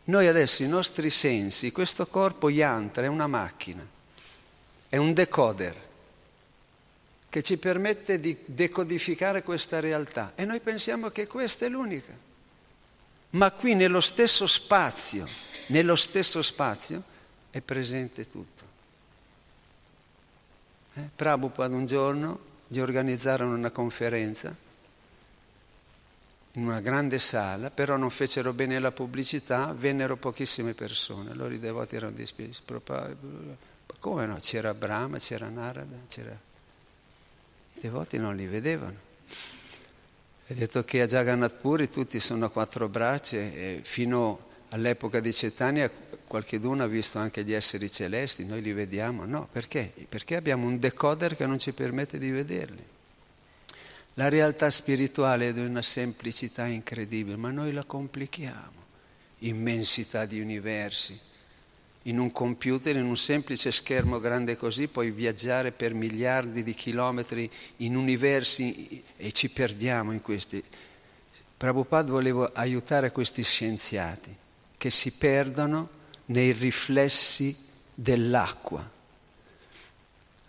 [0.04, 3.84] Noi adesso i nostri sensi, questo corpo yantra è una macchina,
[4.88, 5.88] è un decoder
[7.30, 12.12] che ci permette di decodificare questa realtà e noi pensiamo che questa è l'unica.
[13.30, 15.26] Ma qui nello stesso spazio,
[15.68, 17.00] nello stesso spazio
[17.50, 18.64] è presente tutto.
[20.94, 21.08] Eh?
[21.14, 24.54] Prabhupada un giorno gli organizzarono una conferenza
[26.54, 31.30] in una grande sala, però non fecero bene la pubblicità, vennero pochissime persone.
[31.30, 32.74] Allora i devoti erano dispiaciuti.
[34.00, 34.36] Come no?
[34.40, 36.36] C'era Brahma, c'era Narada, c'era
[37.74, 39.08] i devoti non li vedevano.
[40.46, 45.32] È detto che a Jagannath Puri tutti sono a quattro braccia e fino all'epoca di
[45.32, 45.90] Cetania
[46.26, 49.24] qualcuno ha visto anche gli esseri celesti, noi li vediamo.
[49.24, 49.92] No, perché?
[50.08, 52.84] Perché abbiamo un decoder che non ci permette di vederli.
[54.14, 58.78] La realtà spirituale è di una semplicità incredibile, ma noi la complichiamo.
[59.38, 61.18] Immensità di universi,
[62.04, 67.50] in un computer, in un semplice schermo grande così, puoi viaggiare per miliardi di chilometri
[67.78, 70.62] in universi e ci perdiamo in questi.
[71.56, 74.34] Prabhupada voleva aiutare questi scienziati
[74.78, 75.88] che si perdono
[76.26, 77.54] nei riflessi
[77.92, 78.88] dell'acqua.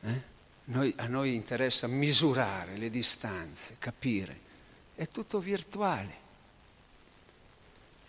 [0.04, 0.22] Eh?
[0.66, 4.40] Noi, a noi interessa misurare le distanze, capire.
[4.96, 6.21] È tutto virtuale.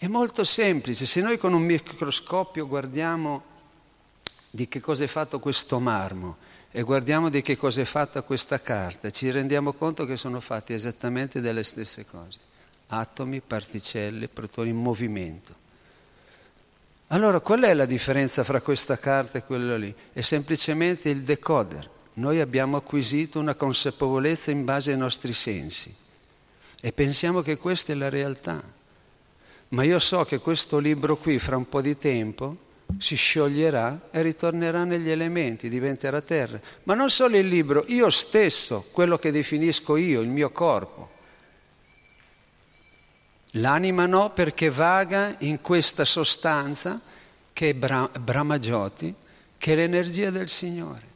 [0.03, 3.41] È molto semplice, se noi con un microscopio guardiamo
[4.51, 6.39] di che cosa è fatto questo marmo
[6.73, 10.73] e guardiamo di che cosa è fatta questa carta, ci rendiamo conto che sono fatti
[10.73, 12.41] esattamente delle stesse cose,
[12.89, 15.55] atomi, particelle, protoni in movimento.
[17.07, 19.95] Allora qual è la differenza fra questa carta e quella lì?
[20.13, 21.89] È semplicemente il decoder.
[22.15, 25.95] Noi abbiamo acquisito una consapevolezza in base ai nostri sensi
[26.81, 28.81] e pensiamo che questa è la realtà
[29.73, 32.57] ma io so che questo libro qui fra un po' di tempo
[32.99, 36.61] si scioglierà e ritornerà negli elementi, diventerà terra.
[36.83, 41.11] Ma non solo il libro, io stesso, quello che definisco io, il mio corpo.
[43.53, 47.01] L'anima no perché vaga in questa sostanza
[47.55, 49.15] che è Bra- Brahmajoti,
[49.57, 51.11] che è l'energia del Signore.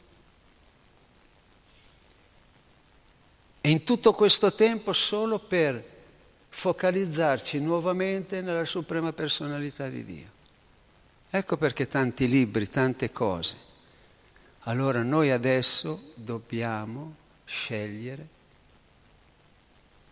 [3.61, 5.95] E in tutto questo tempo solo per
[6.57, 10.27] focalizzarci nuovamente nella suprema personalità di Dio.
[11.29, 13.55] Ecco perché tanti libri, tante cose.
[14.61, 17.13] Allora noi adesso dobbiamo
[17.45, 18.27] scegliere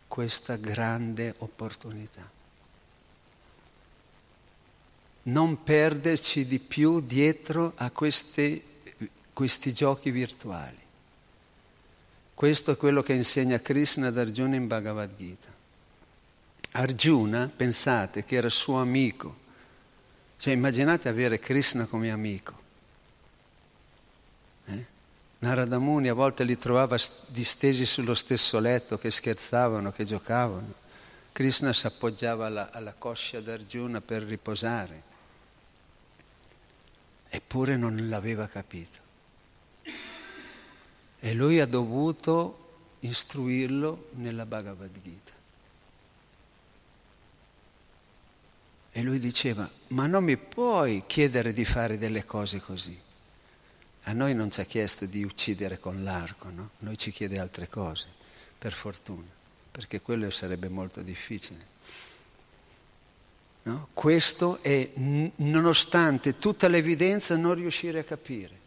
[0.07, 2.29] questa grande opportunità.
[5.23, 8.63] Non perderci di più dietro a questi,
[9.33, 10.77] questi giochi virtuali.
[12.35, 15.55] Questo è quello che insegna Krishna ad Arjuna in Bhagavad Gita.
[16.77, 19.43] Arjuna, pensate, che era suo amico.
[20.37, 22.63] Cioè immaginate avere Krishna come amico.
[24.65, 24.85] Eh?
[25.39, 26.97] Narada Muni a volte li trovava
[27.27, 30.73] distesi sullo stesso letto, che scherzavano, che giocavano.
[31.31, 35.13] Krishna si appoggiava alla, alla coscia d'Arjuna per riposare.
[37.29, 38.99] Eppure non l'aveva capito.
[41.19, 42.63] E lui ha dovuto
[42.99, 45.34] istruirlo nella Bhagavad Gita.
[48.97, 52.97] E lui diceva, ma non mi puoi chiedere di fare delle cose così.
[54.03, 56.69] A noi non ci ha chiesto di uccidere con l'arco, no?
[56.79, 58.07] Noi ci chiede altre cose,
[58.57, 59.27] per fortuna,
[59.69, 61.59] perché quello sarebbe molto difficile.
[63.63, 63.89] No?
[63.91, 68.57] Questo è, nonostante tutta l'evidenza, non riuscire a capire.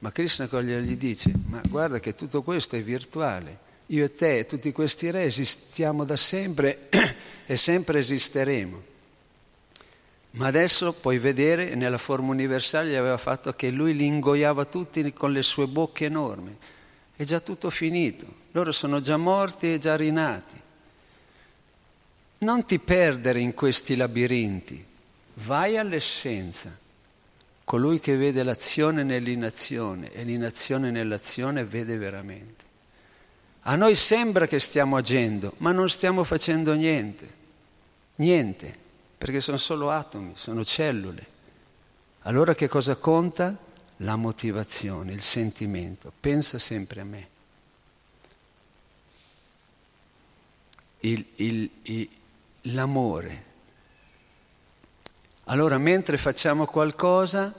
[0.00, 3.60] Ma Krishna gli dice, ma guarda che tutto questo è virtuale.
[3.86, 6.90] Io e te e tutti questi re esistiamo da sempre
[7.46, 8.96] e sempre esisteremo.
[10.32, 15.12] Ma adesso puoi vedere, nella forma universale gli aveva fatto che lui li ingoiava tutti
[15.12, 16.56] con le sue bocche enormi.
[17.16, 18.26] È già tutto finito.
[18.52, 20.60] Loro sono già morti e già rinati.
[22.38, 24.84] Non ti perdere in questi labirinti.
[25.34, 26.76] Vai all'essenza.
[27.64, 32.64] Colui che vede l'azione nell'inazione e l'inazione nell'azione vede veramente.
[33.62, 37.36] A noi sembra che stiamo agendo, ma non stiamo facendo niente.
[38.16, 38.86] Niente
[39.18, 41.26] perché sono solo atomi, sono cellule.
[42.22, 43.56] Allora che cosa conta?
[44.02, 46.12] La motivazione, il sentimento.
[46.20, 47.28] Pensa sempre a me.
[51.00, 52.08] Il, il, il,
[52.62, 53.44] l'amore.
[55.44, 57.52] Allora mentre facciamo qualcosa,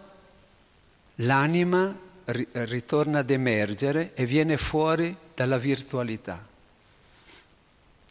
[1.16, 1.94] l'anima
[2.26, 6.48] ri, ritorna ad emergere e viene fuori dalla virtualità.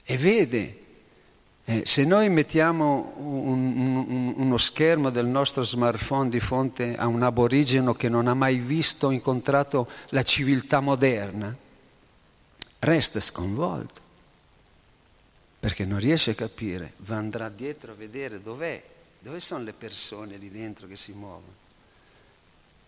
[0.05, 0.87] E vede
[1.71, 7.23] eh, se noi mettiamo un, un, uno schermo del nostro smartphone di fronte a un
[7.23, 11.55] aborigeno che non ha mai visto, incontrato la civiltà moderna,
[12.79, 14.01] resta sconvolto
[15.61, 18.83] perché non riesce a capire, va andrà dietro a vedere dov'è,
[19.19, 21.55] dove sono le persone lì dentro che si muovono.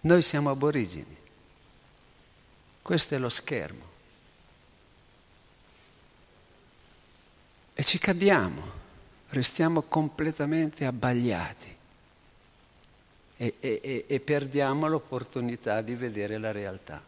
[0.01, 1.17] Noi siamo aborigini,
[2.81, 3.90] questo è lo schermo.
[7.81, 8.63] E ci cadiamo,
[9.31, 11.75] restiamo completamente abbagliati
[13.39, 17.03] e, e, e perdiamo l'opportunità di vedere la realtà.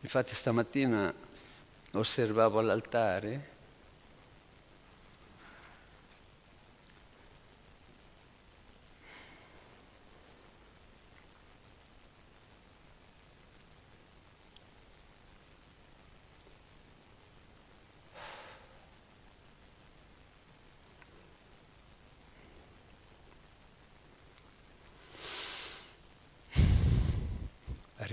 [0.00, 1.12] Infatti stamattina
[1.92, 3.48] osservavo l'altare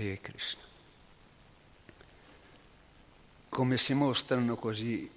[0.02, 0.62] Hare Krishna.
[3.48, 5.08] Come si mostrano così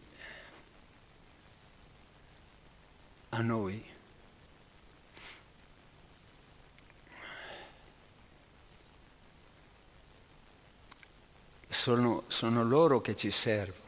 [3.30, 3.94] a noi?
[11.68, 13.85] Sono, sono loro che ci servono.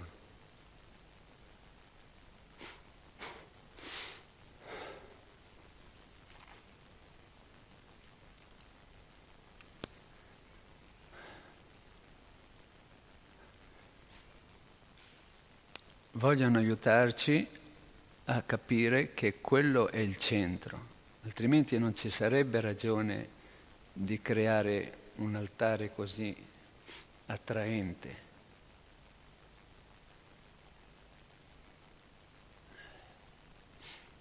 [16.18, 17.48] Vogliono aiutarci
[18.26, 20.80] a capire che quello è il centro,
[21.24, 23.36] altrimenti non ci sarebbe ragione
[23.94, 26.36] di creare un altare così
[27.28, 28.26] attraente.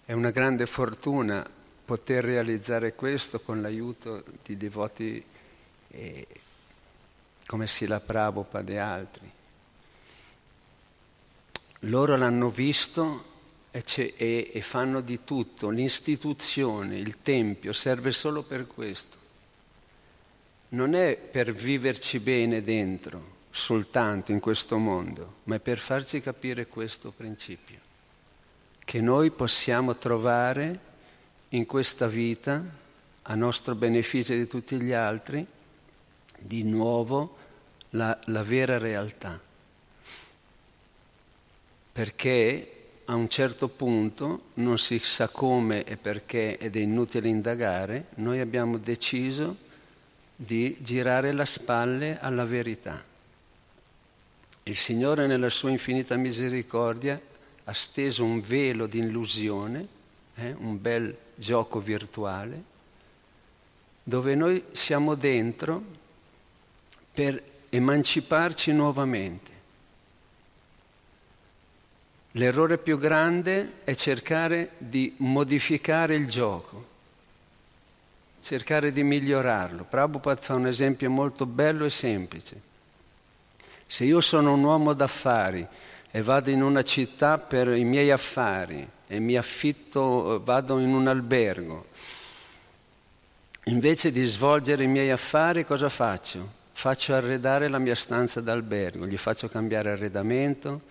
[0.05, 1.45] È una grande fortuna
[1.83, 5.23] poter realizzare questo con l'aiuto di devoti
[5.89, 6.27] eh,
[7.45, 9.31] come Sila Prabhupada e altri.
[11.81, 13.23] Loro l'hanno visto
[13.69, 13.83] e,
[14.17, 15.69] e, e fanno di tutto.
[15.69, 19.25] L'istituzione, il Tempio serve solo per questo.
[20.69, 26.67] Non è per viverci bene dentro, soltanto in questo mondo, ma è per farci capire
[26.67, 27.79] questo principio,
[28.83, 30.79] che noi possiamo trovare
[31.49, 32.85] in questa vita,
[33.29, 35.45] a nostro beneficio di tutti gli altri,
[36.39, 37.37] di nuovo
[37.91, 39.45] la, la vera realtà
[41.97, 42.73] perché
[43.05, 48.39] a un certo punto, non si sa come e perché ed è inutile indagare, noi
[48.39, 49.55] abbiamo deciso
[50.35, 53.03] di girare la spalle alla verità.
[54.61, 57.19] Il Signore nella sua infinita misericordia
[57.63, 59.87] ha steso un velo di illusione,
[60.35, 62.61] eh, un bel gioco virtuale,
[64.03, 65.81] dove noi siamo dentro
[67.11, 69.56] per emanciparci nuovamente
[72.37, 76.85] L'errore più grande è cercare di modificare il gioco,
[78.39, 79.85] cercare di migliorarlo.
[79.85, 82.61] Prabhupada fa un esempio molto bello e semplice.
[83.87, 85.65] Se io sono un uomo d'affari
[86.11, 91.07] e vado in una città per i miei affari e mi affitto, vado in un
[91.07, 91.87] albergo,
[93.63, 96.47] invece di svolgere i miei affari cosa faccio?
[96.71, 100.81] Faccio arredare la mia stanza d'albergo, gli faccio cambiare arredamento,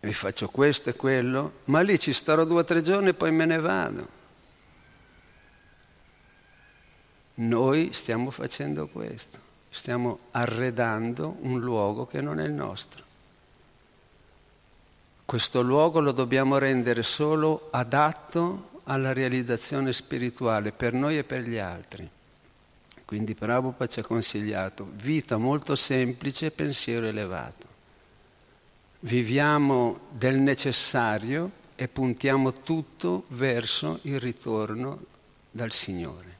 [0.00, 3.32] e faccio questo e quello, ma lì ci starò due o tre giorni e poi
[3.32, 4.16] me ne vado.
[7.34, 9.38] Noi stiamo facendo questo,
[9.70, 13.04] stiamo arredando un luogo che non è il nostro.
[15.24, 21.58] Questo luogo lo dobbiamo rendere solo adatto alla realizzazione spirituale per noi e per gli
[21.58, 22.08] altri.
[23.04, 27.77] Quindi Prabhupada ci ha consigliato vita molto semplice e pensiero elevato
[29.00, 35.00] viviamo del necessario e puntiamo tutto verso il ritorno
[35.50, 36.36] dal Signore.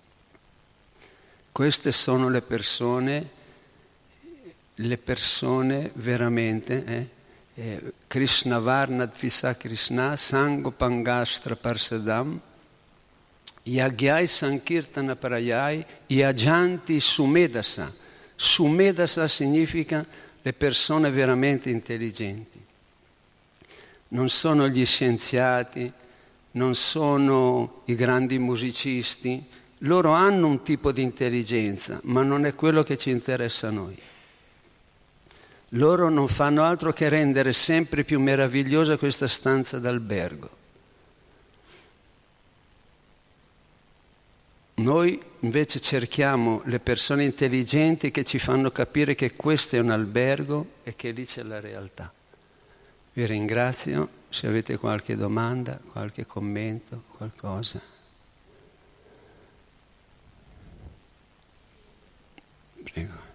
[1.52, 3.30] Queste sono le persone,
[4.74, 7.08] le persone veramente, eh?
[7.54, 12.40] eh, Krishna Varna Dvisa Krishna, Sango Pangastra Parsadam,
[13.64, 17.92] Yagyai Sankirtana Parayai, Yajanti Sumedasa.
[18.36, 20.06] Sumedasa significa
[20.42, 22.60] le persone veramente intelligenti.
[24.08, 25.92] Non sono gli scienziati,
[26.52, 29.44] non sono i grandi musicisti,
[29.82, 33.96] loro hanno un tipo di intelligenza, ma non è quello che ci interessa a noi.
[35.72, 40.57] Loro non fanno altro che rendere sempre più meravigliosa questa stanza d'albergo.
[44.78, 50.74] Noi invece cerchiamo le persone intelligenti che ci fanno capire che questo è un albergo
[50.84, 52.12] e che lì c'è la realtà.
[53.12, 57.80] Vi ringrazio, se avete qualche domanda, qualche commento, qualcosa.
[62.84, 63.27] Prego.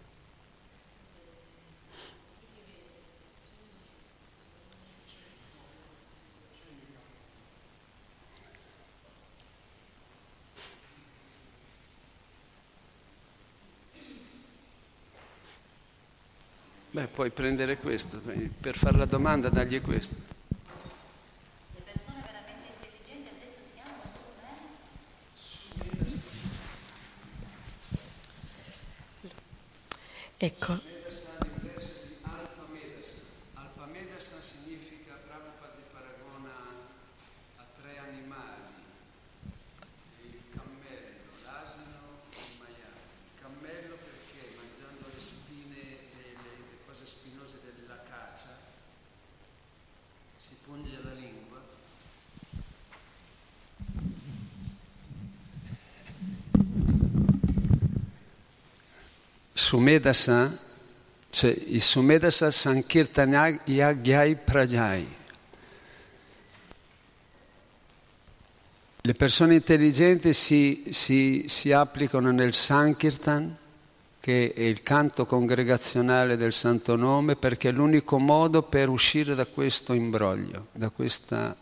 [16.93, 18.21] Beh, puoi prendere questo,
[18.61, 20.13] per fare la domanda dagli questo.
[21.73, 24.03] Le persone veramente intelligenti ha detto si chiamano
[25.33, 26.11] Sumer?
[30.37, 30.92] Ecco,
[59.73, 60.55] Sumedasa,
[61.31, 65.07] cioè il Sumedasa Sankirtan Yagyai Prajai.
[69.01, 73.57] Le persone intelligenti si, si, si applicano nel Sankirtan,
[74.19, 79.47] che è il canto congregazionale del Santo Nome, perché è l'unico modo per uscire da
[79.47, 81.57] questo imbroglio, da questa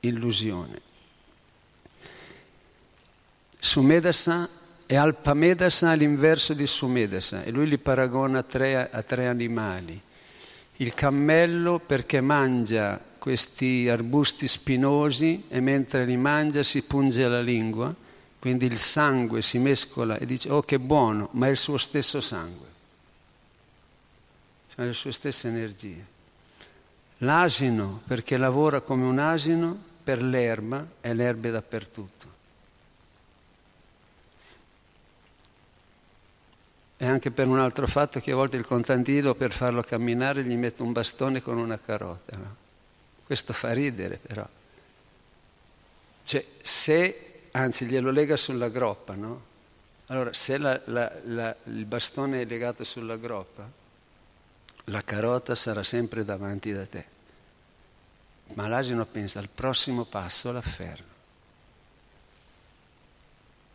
[0.00, 0.78] illusione.
[3.58, 4.46] Sumedasa
[4.86, 10.00] e Alpamedasa l'inverso di Sumedasa e lui li paragona a tre, a tre animali.
[10.76, 17.92] Il cammello perché mangia questi arbusti spinosi e mentre li mangia si punge la lingua,
[18.38, 22.20] quindi il sangue si mescola e dice oh che buono, ma è il suo stesso
[22.20, 22.66] sangue,
[24.72, 26.14] sono le sue stesse energie.
[27.20, 32.35] L'asino perché lavora come un asino per l'erba e l'erba è dappertutto.
[36.98, 40.56] E anche per un altro fatto che a volte il contadino per farlo camminare gli
[40.56, 42.36] mette un bastone con una carota.
[42.36, 42.56] No?
[43.24, 44.46] Questo fa ridere però.
[46.22, 49.44] Cioè, se, anzi glielo lega sulla groppa, no?
[50.06, 53.68] Allora, se la, la, la, il bastone è legato sulla groppa,
[54.84, 57.04] la carota sarà sempre davanti da te.
[58.54, 61.15] Ma l'asino pensa al prossimo passo l'afferro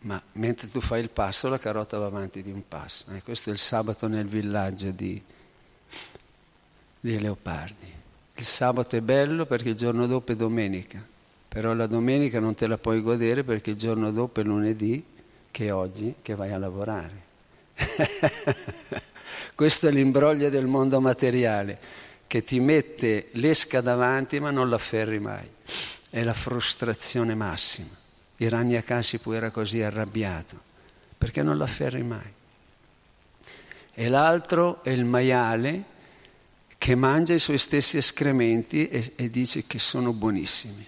[0.01, 3.05] ma mentre tu fai il passo la carota va avanti di un passo.
[3.11, 5.21] E questo è il sabato nel villaggio di,
[6.99, 7.99] di Leopardi.
[8.35, 11.05] Il sabato è bello perché il giorno dopo è domenica,
[11.47, 15.03] però la domenica non te la puoi godere perché il giorno dopo è lunedì,
[15.51, 17.29] che è oggi, che vai a lavorare.
[19.53, 21.77] questo è l'imbroglio del mondo materiale,
[22.25, 25.47] che ti mette l'esca davanti ma non l'afferri mai.
[26.09, 28.00] È la frustrazione massima.
[28.41, 30.59] Hiranyakashipu era così arrabbiato,
[31.15, 32.33] perché non l'afferri mai.
[33.93, 35.83] E l'altro è il maiale
[36.79, 40.87] che mangia i suoi stessi escrementi e, e dice che sono buonissimi.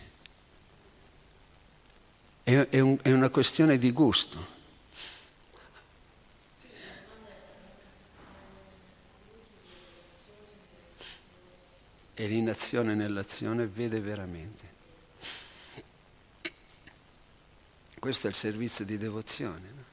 [2.41, 4.47] È, è, un, è una questione di gusto.
[12.15, 14.72] E l'inazione nell'azione vede veramente.
[18.03, 19.61] Questo è il servizio di devozione.
[19.73, 19.83] No?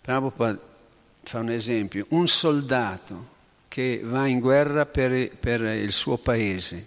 [0.00, 0.60] Prabhupada
[1.24, 2.06] fa un esempio.
[2.10, 3.30] Un soldato
[3.66, 6.86] che va in guerra per, per il suo paese,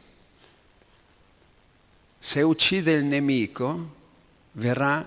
[2.17, 3.95] se uccide il nemico,
[4.53, 5.05] verrà,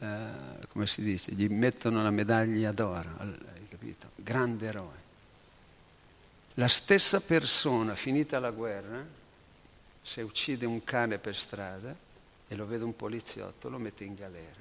[0.00, 0.28] eh,
[0.70, 4.08] come si dice, gli mettono la medaglia d'oro, hai capito?
[4.16, 4.96] Grande eroe.
[6.54, 9.06] La stessa persona, finita la guerra,
[10.02, 12.10] se uccide un cane per strada,
[12.52, 14.60] e lo vede un poliziotto, lo mette in galera.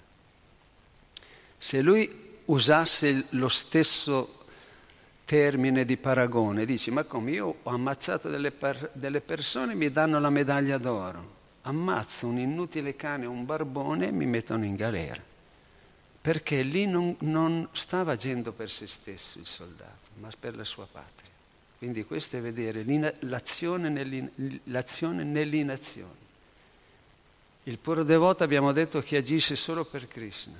[1.57, 2.09] Se lui
[2.45, 4.39] usasse lo stesso
[5.25, 10.21] termine di paragone, dici ma come io ho ammazzato delle, per, delle persone mi danno
[10.21, 15.21] la medaglia d'oro, ammazzo un inutile cane o un barbone e mi mettono in galera.
[16.21, 20.87] Perché lì non, non stava agendo per se stesso il soldato, ma per la sua
[20.89, 21.29] patria.
[21.77, 22.85] Quindi questo è vedere
[23.21, 24.31] l'azione,
[24.65, 26.20] l'azione nell'inazione.
[27.64, 30.59] Il puro devoto abbiamo detto che agisce solo per Krishna,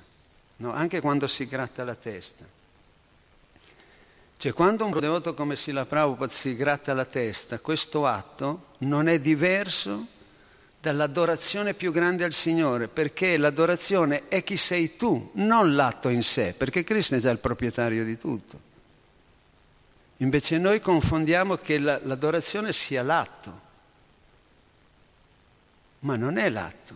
[0.56, 0.72] no?
[0.72, 2.44] anche quando si gratta la testa.
[4.36, 9.20] Cioè quando un devoto come Sila Prabhupada si gratta la testa, questo atto non è
[9.20, 10.06] diverso
[10.80, 16.54] dall'adorazione più grande al Signore, perché l'adorazione è chi sei tu, non l'atto in sé,
[16.56, 18.70] perché Cristo è già il proprietario di tutto.
[20.16, 23.60] Invece noi confondiamo che la, l'adorazione sia l'atto,
[26.02, 26.94] ma non è l'atto,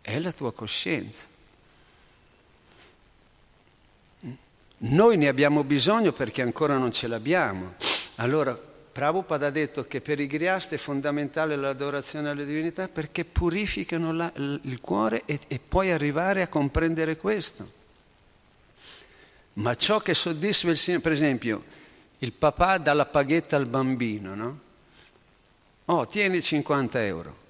[0.00, 1.28] è la tua coscienza.
[4.84, 7.74] Noi ne abbiamo bisogno perché ancora non ce l'abbiamo.
[8.16, 8.58] Allora,
[8.92, 14.30] Prabhupada ha detto che per i griasti è fondamentale l'adorazione alla divinità perché purificano la,
[14.34, 17.80] il cuore e, e puoi arrivare a comprendere questo.
[19.54, 21.62] Ma ciò che soddisfa il Signore, per esempio,
[22.18, 24.60] il papà dà la paghetta al bambino, no?
[25.86, 27.41] Oh, tieni 50 euro.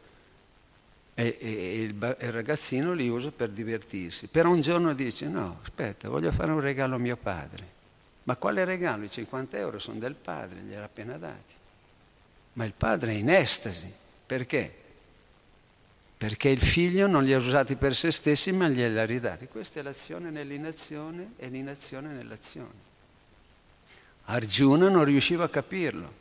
[1.15, 4.29] E, e il, il, ragazzino li usa per divertirsi.
[4.29, 7.81] Però un giorno dice, no, aspetta, voglio fare un regalo a mio padre.
[8.25, 9.05] Ma quale regalo?
[9.05, 11.55] I 50 euro sono del padre, gliel'ha appena dati.
[12.55, 13.93] Ma il padre è in estasi.
[14.27, 14.81] Perché?
[16.17, 19.49] Perché il figlio non li ha usati per se stessi, ma glieli ha ridati.
[19.49, 22.91] Questa è l'azione nell'inazione e l'inazione nell'azione.
[24.27, 26.21] Arjuna non riusciva a capirlo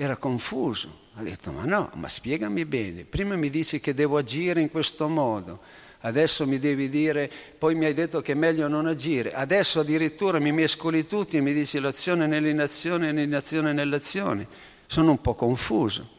[0.00, 1.06] era confuso.
[1.14, 3.02] Ha detto, ma no, ma spiegami bene.
[3.02, 5.58] Prima mi dici che devo agire in questo modo,
[6.02, 7.28] adesso mi devi dire,
[7.58, 11.40] poi mi hai detto che è meglio non agire, adesso addirittura mi mescoli tutti e
[11.40, 14.46] mi dici l'azione nell'inazione e l'inazione nell'azione.
[14.86, 16.16] Sono un po' confuso.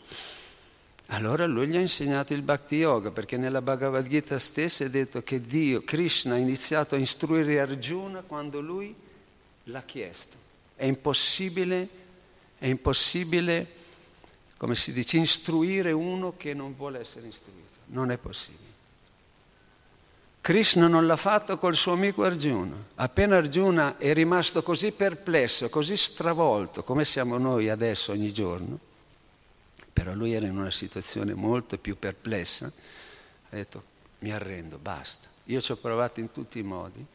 [1.11, 5.23] Allora lui gli ha insegnato il Bhakti Yoga, perché nella Bhagavad Gita stessa è detto
[5.23, 8.93] che Dio, Krishna, ha iniziato a istruire Arjuna quando lui
[9.63, 10.35] l'ha chiesto.
[10.75, 11.98] È impossibile
[12.59, 13.67] è impossibile,
[14.57, 17.77] come si dice, istruire uno che non vuole essere istruito.
[17.87, 18.67] Non è possibile.
[20.41, 22.75] Krishna non l'ha fatto col suo amico Arjuna.
[22.95, 28.79] Appena Arjuna è rimasto così perplesso, così stravolto, come siamo noi adesso ogni giorno,
[29.91, 33.83] però lui era in una situazione molto più perplessa, ha detto
[34.19, 35.27] mi arrendo, basta.
[35.45, 37.05] Io ci ho provato in tutti i modi,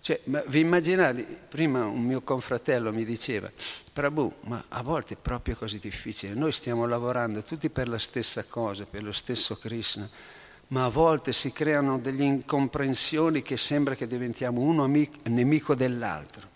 [0.00, 3.50] cioè, vi immaginate, prima un mio confratello mi diceva,
[3.92, 8.44] Prabhu, ma a volte è proprio così difficile, noi stiamo lavorando tutti per la stessa
[8.44, 10.08] cosa, per lo stesso Krishna,
[10.68, 16.48] ma a volte si creano delle incomprensioni che sembra che diventiamo uno amico, nemico dell'altro.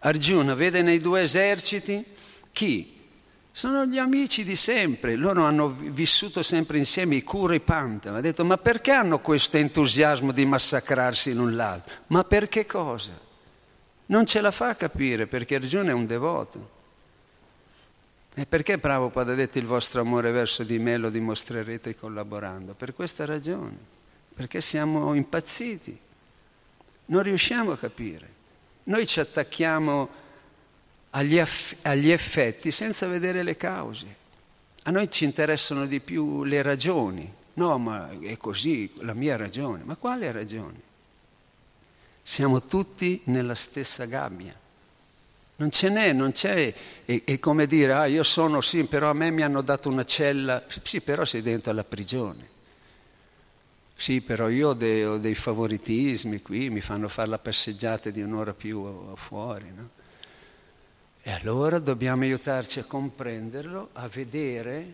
[0.00, 2.04] Arjuna vede nei due eserciti
[2.52, 3.00] chi?
[3.54, 8.16] Sono gli amici di sempre, loro hanno vissuto sempre insieme, i Kura e i Pantava.
[8.16, 11.92] Ha detto, ma perché hanno questo entusiasmo di massacrarsi l'un l'altro?
[12.08, 13.10] Ma per che cosa?
[14.06, 16.70] Non ce la fa a capire, perché Arjuna è un devoto.
[18.34, 22.72] E perché Prabhupada ha detto il vostro amore verso di me lo dimostrerete collaborando?
[22.72, 23.76] Per questa ragione,
[24.34, 26.00] perché siamo impazziti,
[27.06, 28.30] non riusciamo a capire.
[28.84, 30.08] Noi ci attacchiamo
[31.14, 34.20] agli, aff- agli effetti senza vedere le cause.
[34.84, 37.30] A noi ci interessano di più le ragioni.
[37.54, 39.82] No, ma è così, la mia ragione.
[39.84, 40.90] Ma quale ragione?
[42.22, 44.58] Siamo tutti nella stessa gabbia.
[45.56, 49.12] Non ce n'è, non c'è, è, è come dire, ah io sono sì, però a
[49.12, 52.48] me mi hanno dato una cella, sì, però sei dentro alla prigione.
[53.94, 58.22] Sì, però io ho dei, ho dei favoritismi qui, mi fanno fare la passeggiata di
[58.22, 60.00] un'ora più fuori, no?
[61.24, 64.84] E allora dobbiamo aiutarci a comprenderlo, a vedere,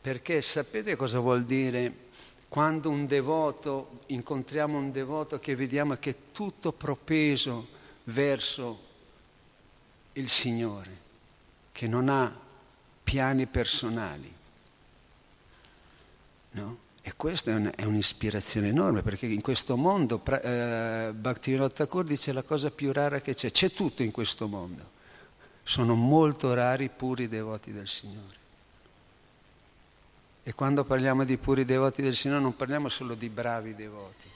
[0.00, 2.06] perché sapete cosa vuol dire
[2.48, 7.66] quando un devoto, incontriamo un devoto che vediamo che è tutto propeso
[8.04, 8.86] verso
[10.14, 10.90] il Signore,
[11.70, 12.34] che non ha
[13.02, 14.32] piani personali.
[16.52, 16.78] No?
[17.02, 22.32] E questa è, un, è, un'ispirazione enorme, perché in questo mondo, eh, Bhaktivinoda Thakur dice
[22.32, 24.96] la cosa più rara che c'è, c'è tutto in questo mondo
[25.68, 28.36] sono molto rari i puri devoti del Signore.
[30.42, 34.26] E quando parliamo di puri devoti del Signore non parliamo solo di bravi devoti.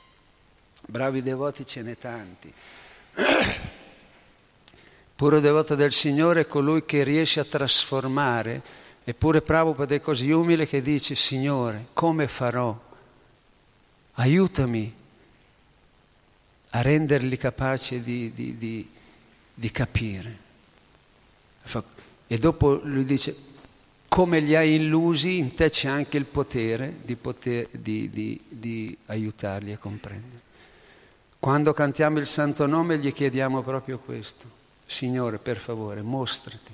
[0.88, 2.52] Bravi devoti ce n'è tanti.
[5.16, 8.60] Puro devoto del Signore è colui che riesce a trasformare,
[9.02, 12.78] eppure Prabhupada è così umile che dice, Signore, come farò?
[14.14, 14.94] Aiutami
[16.70, 18.86] a renderli capaci di, di, di,
[19.54, 20.41] di capire.
[22.26, 23.36] E dopo lui dice,
[24.08, 28.96] come li hai illusi, in te c'è anche il potere di, poter, di, di, di
[29.06, 30.42] aiutarli a comprendere.
[31.38, 34.46] Quando cantiamo il santo nome gli chiediamo proprio questo.
[34.84, 36.72] Signore, per favore, mostrati.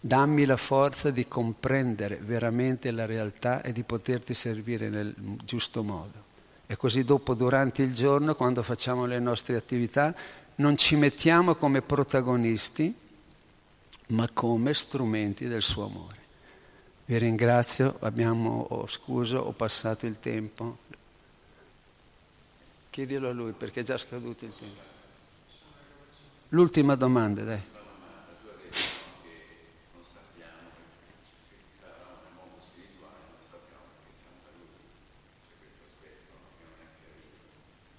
[0.00, 5.14] Dammi la forza di comprendere veramente la realtà e di poterti servire nel
[5.44, 6.28] giusto modo.
[6.66, 10.14] E così dopo, durante il giorno, quando facciamo le nostre attività,
[10.60, 12.94] non ci mettiamo come protagonisti,
[14.08, 16.18] ma come strumenti del suo amore.
[17.06, 20.78] Vi ringrazio, abbiamo, oh, scuso, ho passato il tempo.
[22.90, 24.88] Chiedilo a lui perché è già scaduto il tempo.
[26.50, 27.62] L'ultima domanda, dai.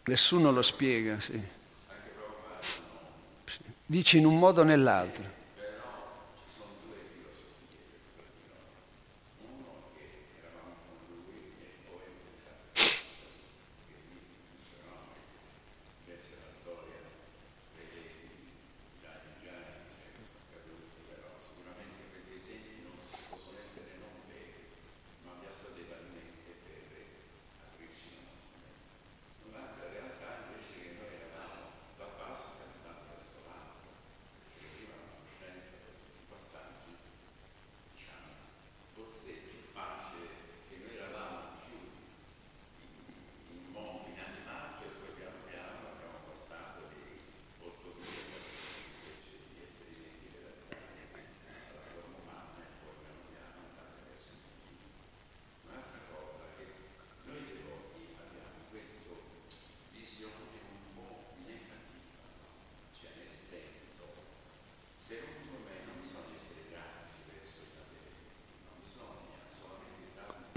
[0.04, 1.60] Nessuno lo spiega, sì.
[3.92, 5.41] Dici in un modo o nell'altro.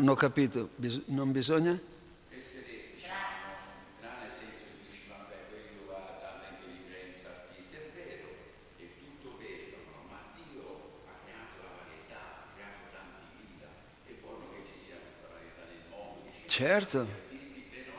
[0.05, 1.80] Non ho capito, Bis- non bisogna?
[2.28, 8.28] essere grande nel senso che dici vabbè quello ha tanta intelligenza artista, è vero,
[8.76, 10.05] è tutto vero, no?
[10.12, 13.64] ma Dio ha creato la varietà, ha creato tanti vita,
[14.05, 17.96] è buono che ci sia questa varietà nel mondo, Certo, artisti però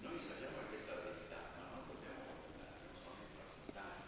[0.00, 2.24] noi sappiamo che questa varietà, ma non dobbiamo
[2.56, 4.00] non sono infrastrutturali,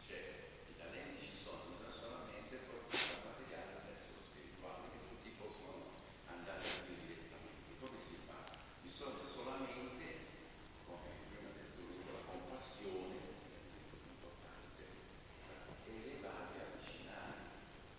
[0.00, 0.24] cioè
[0.72, 6.00] i talenti ci sono, bisogna solamente portare materiale verso lo spirituale, che tutti possono
[6.32, 7.70] andare a lui direttamente.
[7.78, 8.40] Come si fa?
[8.82, 10.04] Bisogna solamente,
[10.86, 14.82] come prima del tutto, con la compassione, è molto importante,
[15.86, 17.38] elevare, avvicinare,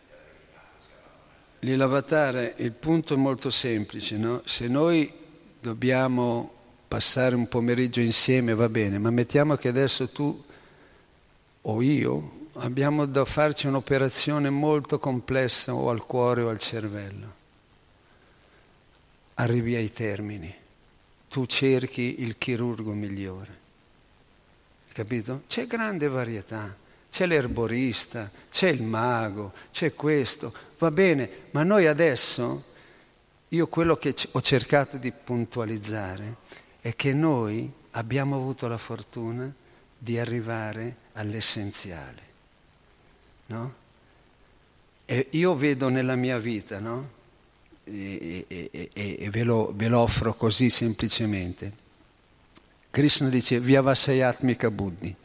[0.09, 0.87] la verità, si
[1.65, 1.69] abbandonarsi.
[1.69, 4.41] L'ilavatare, il punto è molto semplice, no?
[4.45, 5.11] Se noi
[5.59, 6.51] dobbiamo
[6.87, 10.43] passare un pomeriggio insieme va bene, ma mettiamo che adesso tu
[11.61, 17.33] o io abbiamo da farci un'operazione molto complessa o al cuore o al cervello.
[19.35, 20.53] Arrivi ai termini,
[21.27, 23.59] tu cerchi il chirurgo migliore,
[24.93, 25.41] capito?
[25.47, 26.73] C'è grande varietà,
[27.15, 32.61] c'è l'erborista, c'è il mago, c'è questo, va bene, ma noi adesso,
[33.47, 36.35] io quello che ho cercato di puntualizzare
[36.81, 39.49] è che noi abbiamo avuto la fortuna
[39.97, 42.21] di arrivare all'essenziale,
[43.45, 43.73] no?
[45.05, 47.09] E io vedo nella mia vita, no?
[47.85, 51.71] E, e- e- ve, lo, ve lo offro così semplicemente.
[52.91, 55.15] Krishna dice Vyavasayatmika Buddhi,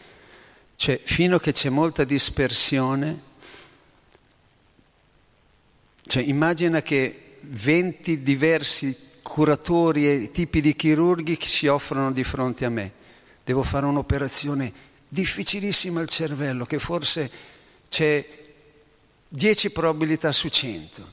[0.80, 3.20] cioè fino a che c'è molta dispersione,
[6.06, 12.70] cioè immagina che 20 diversi curatori e tipi di chirurghi si offrono di fronte a
[12.70, 12.92] me.
[13.44, 14.72] Devo fare un'operazione
[15.06, 17.30] difficilissima al cervello, che forse
[17.86, 18.26] c'è
[19.28, 21.10] 10 probabilità su 100.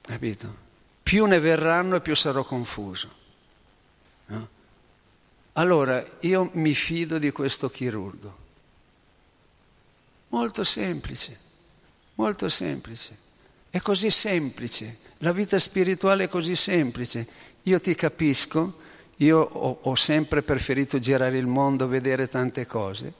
[0.00, 0.56] Capito?
[1.00, 3.08] Più ne verranno e più sarò confuso.
[4.26, 4.48] no?
[5.54, 8.40] Allora io mi fido di questo chirurgo.
[10.28, 11.38] Molto semplice,
[12.14, 13.18] molto semplice.
[13.68, 14.98] È così semplice.
[15.18, 17.26] La vita spirituale è così semplice.
[17.64, 18.80] Io ti capisco,
[19.16, 23.12] io ho, ho sempre preferito girare il mondo, vedere tante cose.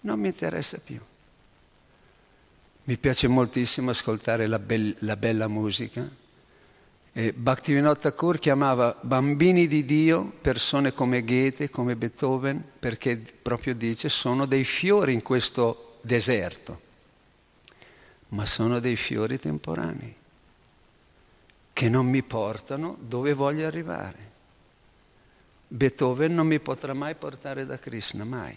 [0.00, 0.98] Non mi interessa più.
[2.84, 6.08] Mi piace moltissimo ascoltare la, bel- la bella musica.
[7.18, 14.46] Bhaktivinoda Thakur chiamava bambini di Dio persone come Goethe, come Beethoven, perché proprio dice sono
[14.46, 16.80] dei fiori in questo deserto,
[18.28, 20.14] ma sono dei fiori temporanei
[21.72, 24.30] che non mi portano dove voglio arrivare.
[25.66, 28.56] Beethoven non mi potrà mai portare da Krishna, mai.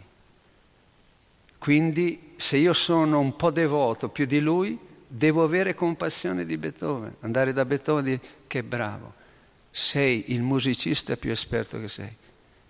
[1.58, 4.80] Quindi se io sono un po' devoto più di lui,
[5.14, 9.14] Devo avere compassione di Beethoven, andare da Beethoven e dire che bravo,
[9.70, 12.16] sei il musicista più esperto che sei,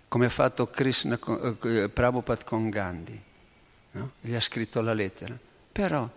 [0.08, 1.16] come ha fatto Krishna,
[1.62, 3.22] eh, Prabhupada con Gandhi,
[3.92, 4.12] no?
[4.20, 5.38] gli ha scritto la lettera.
[5.70, 6.10] Però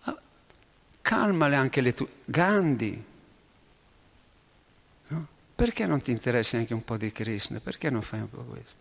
[0.00, 0.20] ah,
[1.00, 2.08] calmale anche le tue...
[2.24, 3.04] Gandhi,
[5.06, 5.28] no?
[5.54, 7.60] perché non ti interessi anche un po' di Krishna?
[7.60, 8.80] Perché non fai un po' questo?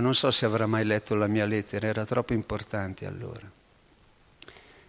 [0.00, 3.60] Non so se avrà mai letto la mia lettera, era troppo importante allora.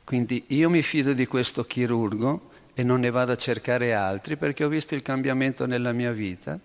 [0.04, 4.64] Quindi io mi fido di questo chirurgo e non ne vado a cercare altri perché
[4.64, 6.60] ho visto il cambiamento nella mia vita.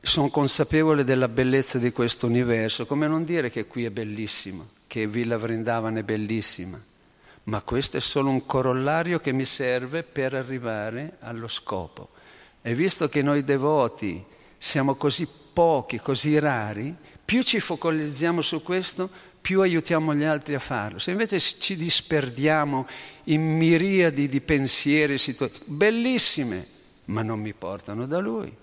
[0.00, 5.06] Sono consapevole della bellezza di questo universo, come non dire che qui è bellissimo, che
[5.06, 6.80] Villa Vrindavan è bellissima,
[7.44, 12.10] ma questo è solo un corollario che mi serve per arrivare allo scopo.
[12.62, 14.24] E visto che noi devoti
[14.56, 19.10] siamo così pochi, così rari, più ci focalizziamo su questo,
[19.40, 20.98] più aiutiamo gli altri a farlo.
[20.98, 22.86] Se invece ci disperdiamo
[23.24, 26.66] in miriadi di pensieri, situazioni bellissime,
[27.06, 28.54] ma non mi portano da lui,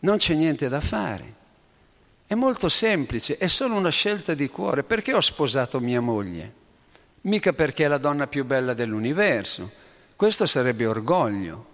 [0.00, 1.40] non c'è niente da fare.
[2.26, 4.84] È molto semplice, è solo una scelta di cuore.
[4.84, 6.60] Perché ho sposato mia moglie?
[7.22, 9.70] Mica perché è la donna più bella dell'universo.
[10.16, 11.66] Questo sarebbe orgoglio.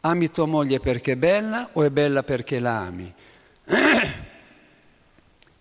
[0.00, 3.12] Ami tua moglie perché è bella o è bella perché la ami?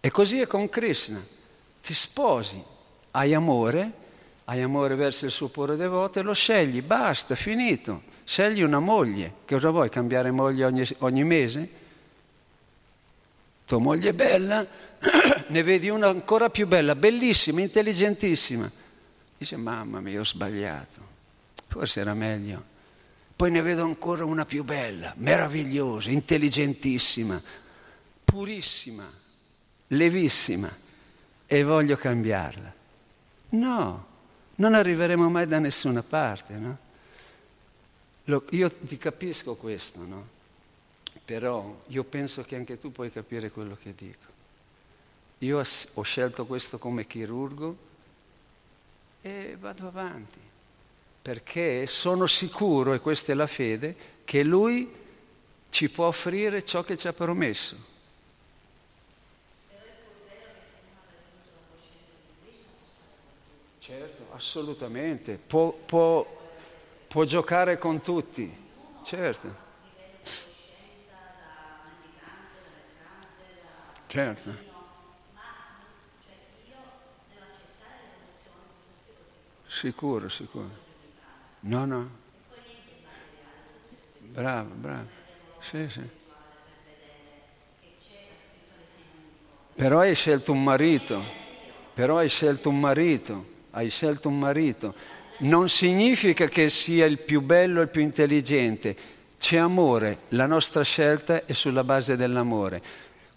[0.05, 1.25] E così è con Krishna.
[1.81, 2.61] Ti sposi,
[3.11, 3.93] hai amore,
[4.43, 8.03] hai amore verso il suo puro devoto e lo scegli, basta, finito.
[8.25, 9.35] Scegli una moglie.
[9.47, 9.87] Cosa vuoi?
[9.87, 11.69] Cambiare moglie ogni, ogni mese?
[13.65, 14.67] Tua moglie è bella,
[15.47, 18.69] ne vedi una ancora più bella, bellissima, intelligentissima.
[19.37, 20.99] Dice, mamma mia, ho sbagliato.
[21.65, 22.61] Forse era meglio.
[23.37, 27.41] Poi ne vedo ancora una più bella, meravigliosa, intelligentissima,
[28.25, 29.21] purissima
[29.93, 30.71] levissima
[31.45, 32.73] e voglio cambiarla.
[33.49, 34.05] No,
[34.55, 36.77] non arriveremo mai da nessuna parte, no?
[38.25, 40.27] Lo, io ti capisco questo, no?
[41.25, 44.31] Però io penso che anche tu puoi capire quello che dico.
[45.39, 45.59] Io
[45.93, 47.77] ho scelto questo come chirurgo
[49.21, 50.39] e vado avanti,
[51.21, 54.89] perché sono sicuro, e questa è la fede, che lui
[55.69, 57.91] ci può offrire ciò che ci ha promesso.
[63.95, 65.37] Certo, assolutamente.
[65.37, 66.25] Può, può,
[67.07, 68.51] può giocare con tutti.
[69.03, 69.55] Certo.
[74.07, 74.51] Certo.
[79.67, 80.69] Sicuro, sicuro.
[81.59, 82.09] No, no.
[84.17, 85.07] Bravo, bravo.
[85.59, 86.09] Sì, sì.
[89.75, 91.21] Però hai scelto un marito,
[91.93, 94.93] però hai scelto un marito hai scelto un marito,
[95.39, 98.95] non significa che sia il più bello e il più intelligente,
[99.39, 102.81] c'è amore, la nostra scelta è sulla base dell'amore.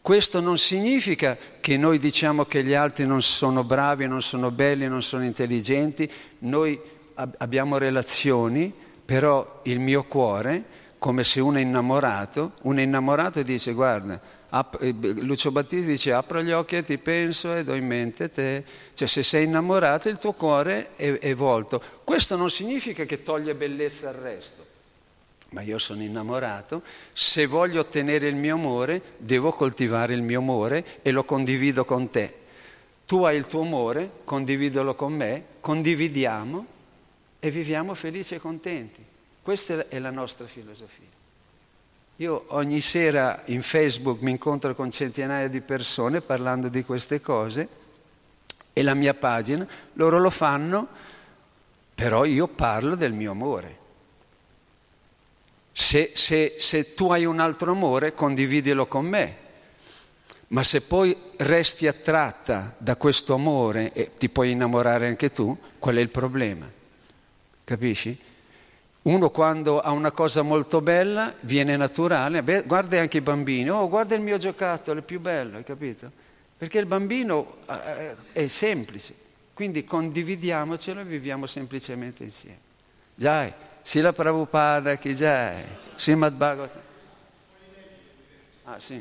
[0.01, 4.87] Questo non significa che noi diciamo che gli altri non sono bravi, non sono belli,
[4.87, 6.09] non sono intelligenti,
[6.41, 6.79] noi
[7.15, 8.73] ab- abbiamo relazioni,
[9.05, 10.63] però il mio cuore,
[10.99, 16.77] come se uno è innamorato, un innamorato dice guarda, Lucio Battisti dice apro gli occhi
[16.77, 18.65] e ti penso e do in mente te,
[18.95, 21.83] cioè se sei innamorato il tuo cuore è, è volto.
[22.05, 24.65] Questo non significa che toglie bellezza al resto,
[25.51, 26.83] ma io sono innamorato,
[27.13, 32.09] se voglio ottenere il mio amore devo coltivare il mio amore e lo condivido con
[32.09, 32.45] te.
[33.07, 36.67] Tu hai il tuo amore, condividilo con me, condividiamo
[37.41, 39.05] e viviamo felici e contenti.
[39.43, 41.16] Questa è la nostra filosofia.
[42.17, 47.69] Io ogni sera in Facebook mi incontro con centinaia di persone parlando di queste cose
[48.73, 50.89] e la mia pagina, loro lo fanno,
[51.95, 53.79] però io parlo del mio amore.
[55.73, 59.37] Se, se, se tu hai un altro amore, condividilo con me.
[60.49, 65.97] Ma se poi resti attratta da questo amore e ti puoi innamorare anche tu, qual
[65.97, 66.71] è il problema?
[67.65, 68.19] Capisci?
[69.07, 73.89] Uno quando ha una cosa molto bella viene naturale, Beh, guarda anche i bambini, oh
[73.89, 76.11] guarda il mio giocattolo, è più bello, hai capito?
[76.59, 79.15] Perché il bambino eh, è semplice,
[79.55, 82.59] quindi condividiamocelo e viviamo semplicemente insieme.
[83.15, 85.63] Jai, Sila Prabhupada, chi Jai,
[85.95, 86.83] Srimad Bhagavatam.
[88.65, 89.01] Ah sì.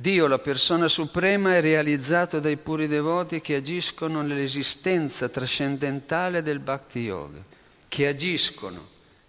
[0.00, 7.00] Dio, la persona suprema, è realizzato dai puri devoti che agiscono nell'esistenza trascendentale del Bhakti
[7.00, 7.40] Yoga,
[7.88, 8.86] che agiscono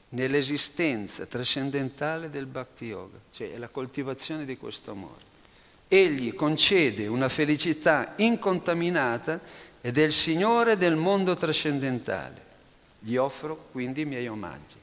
[0.10, 5.24] nell'esistenza trascendentale del Bhakti Yoga, cioè è la coltivazione di questo amore.
[5.88, 9.40] Egli concede una felicità incontaminata
[9.82, 12.46] ed è il Signore del mondo trascendentale.
[13.00, 14.78] Gli offro quindi i miei omaggi.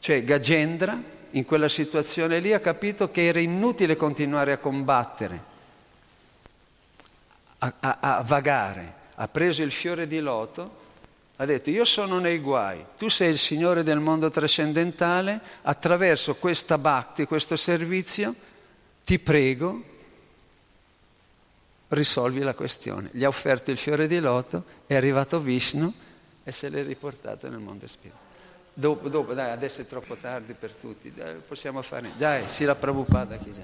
[0.00, 1.02] Cioè Gagendra
[1.34, 5.42] in quella situazione lì ha capito che era inutile continuare a combattere,
[7.58, 9.02] a, a, a vagare.
[9.16, 10.82] Ha preso il fiore di loto,
[11.36, 16.78] ha detto io sono nei guai, tu sei il Signore del mondo trascendentale, attraverso questa
[16.78, 18.34] bhakti, questo servizio,
[19.04, 19.82] ti prego,
[21.88, 23.08] risolvi la questione.
[23.12, 25.92] Gli ha offerto il fiore di loto, è arrivato Vishnu
[26.44, 28.23] e se l'è riportato nel mondo spirituale.
[28.76, 32.10] Dopo, dopo, dai, adesso è troppo tardi per tutti, dai, possiamo fare.
[32.16, 33.62] Dai, si la Prabhupada chi sei.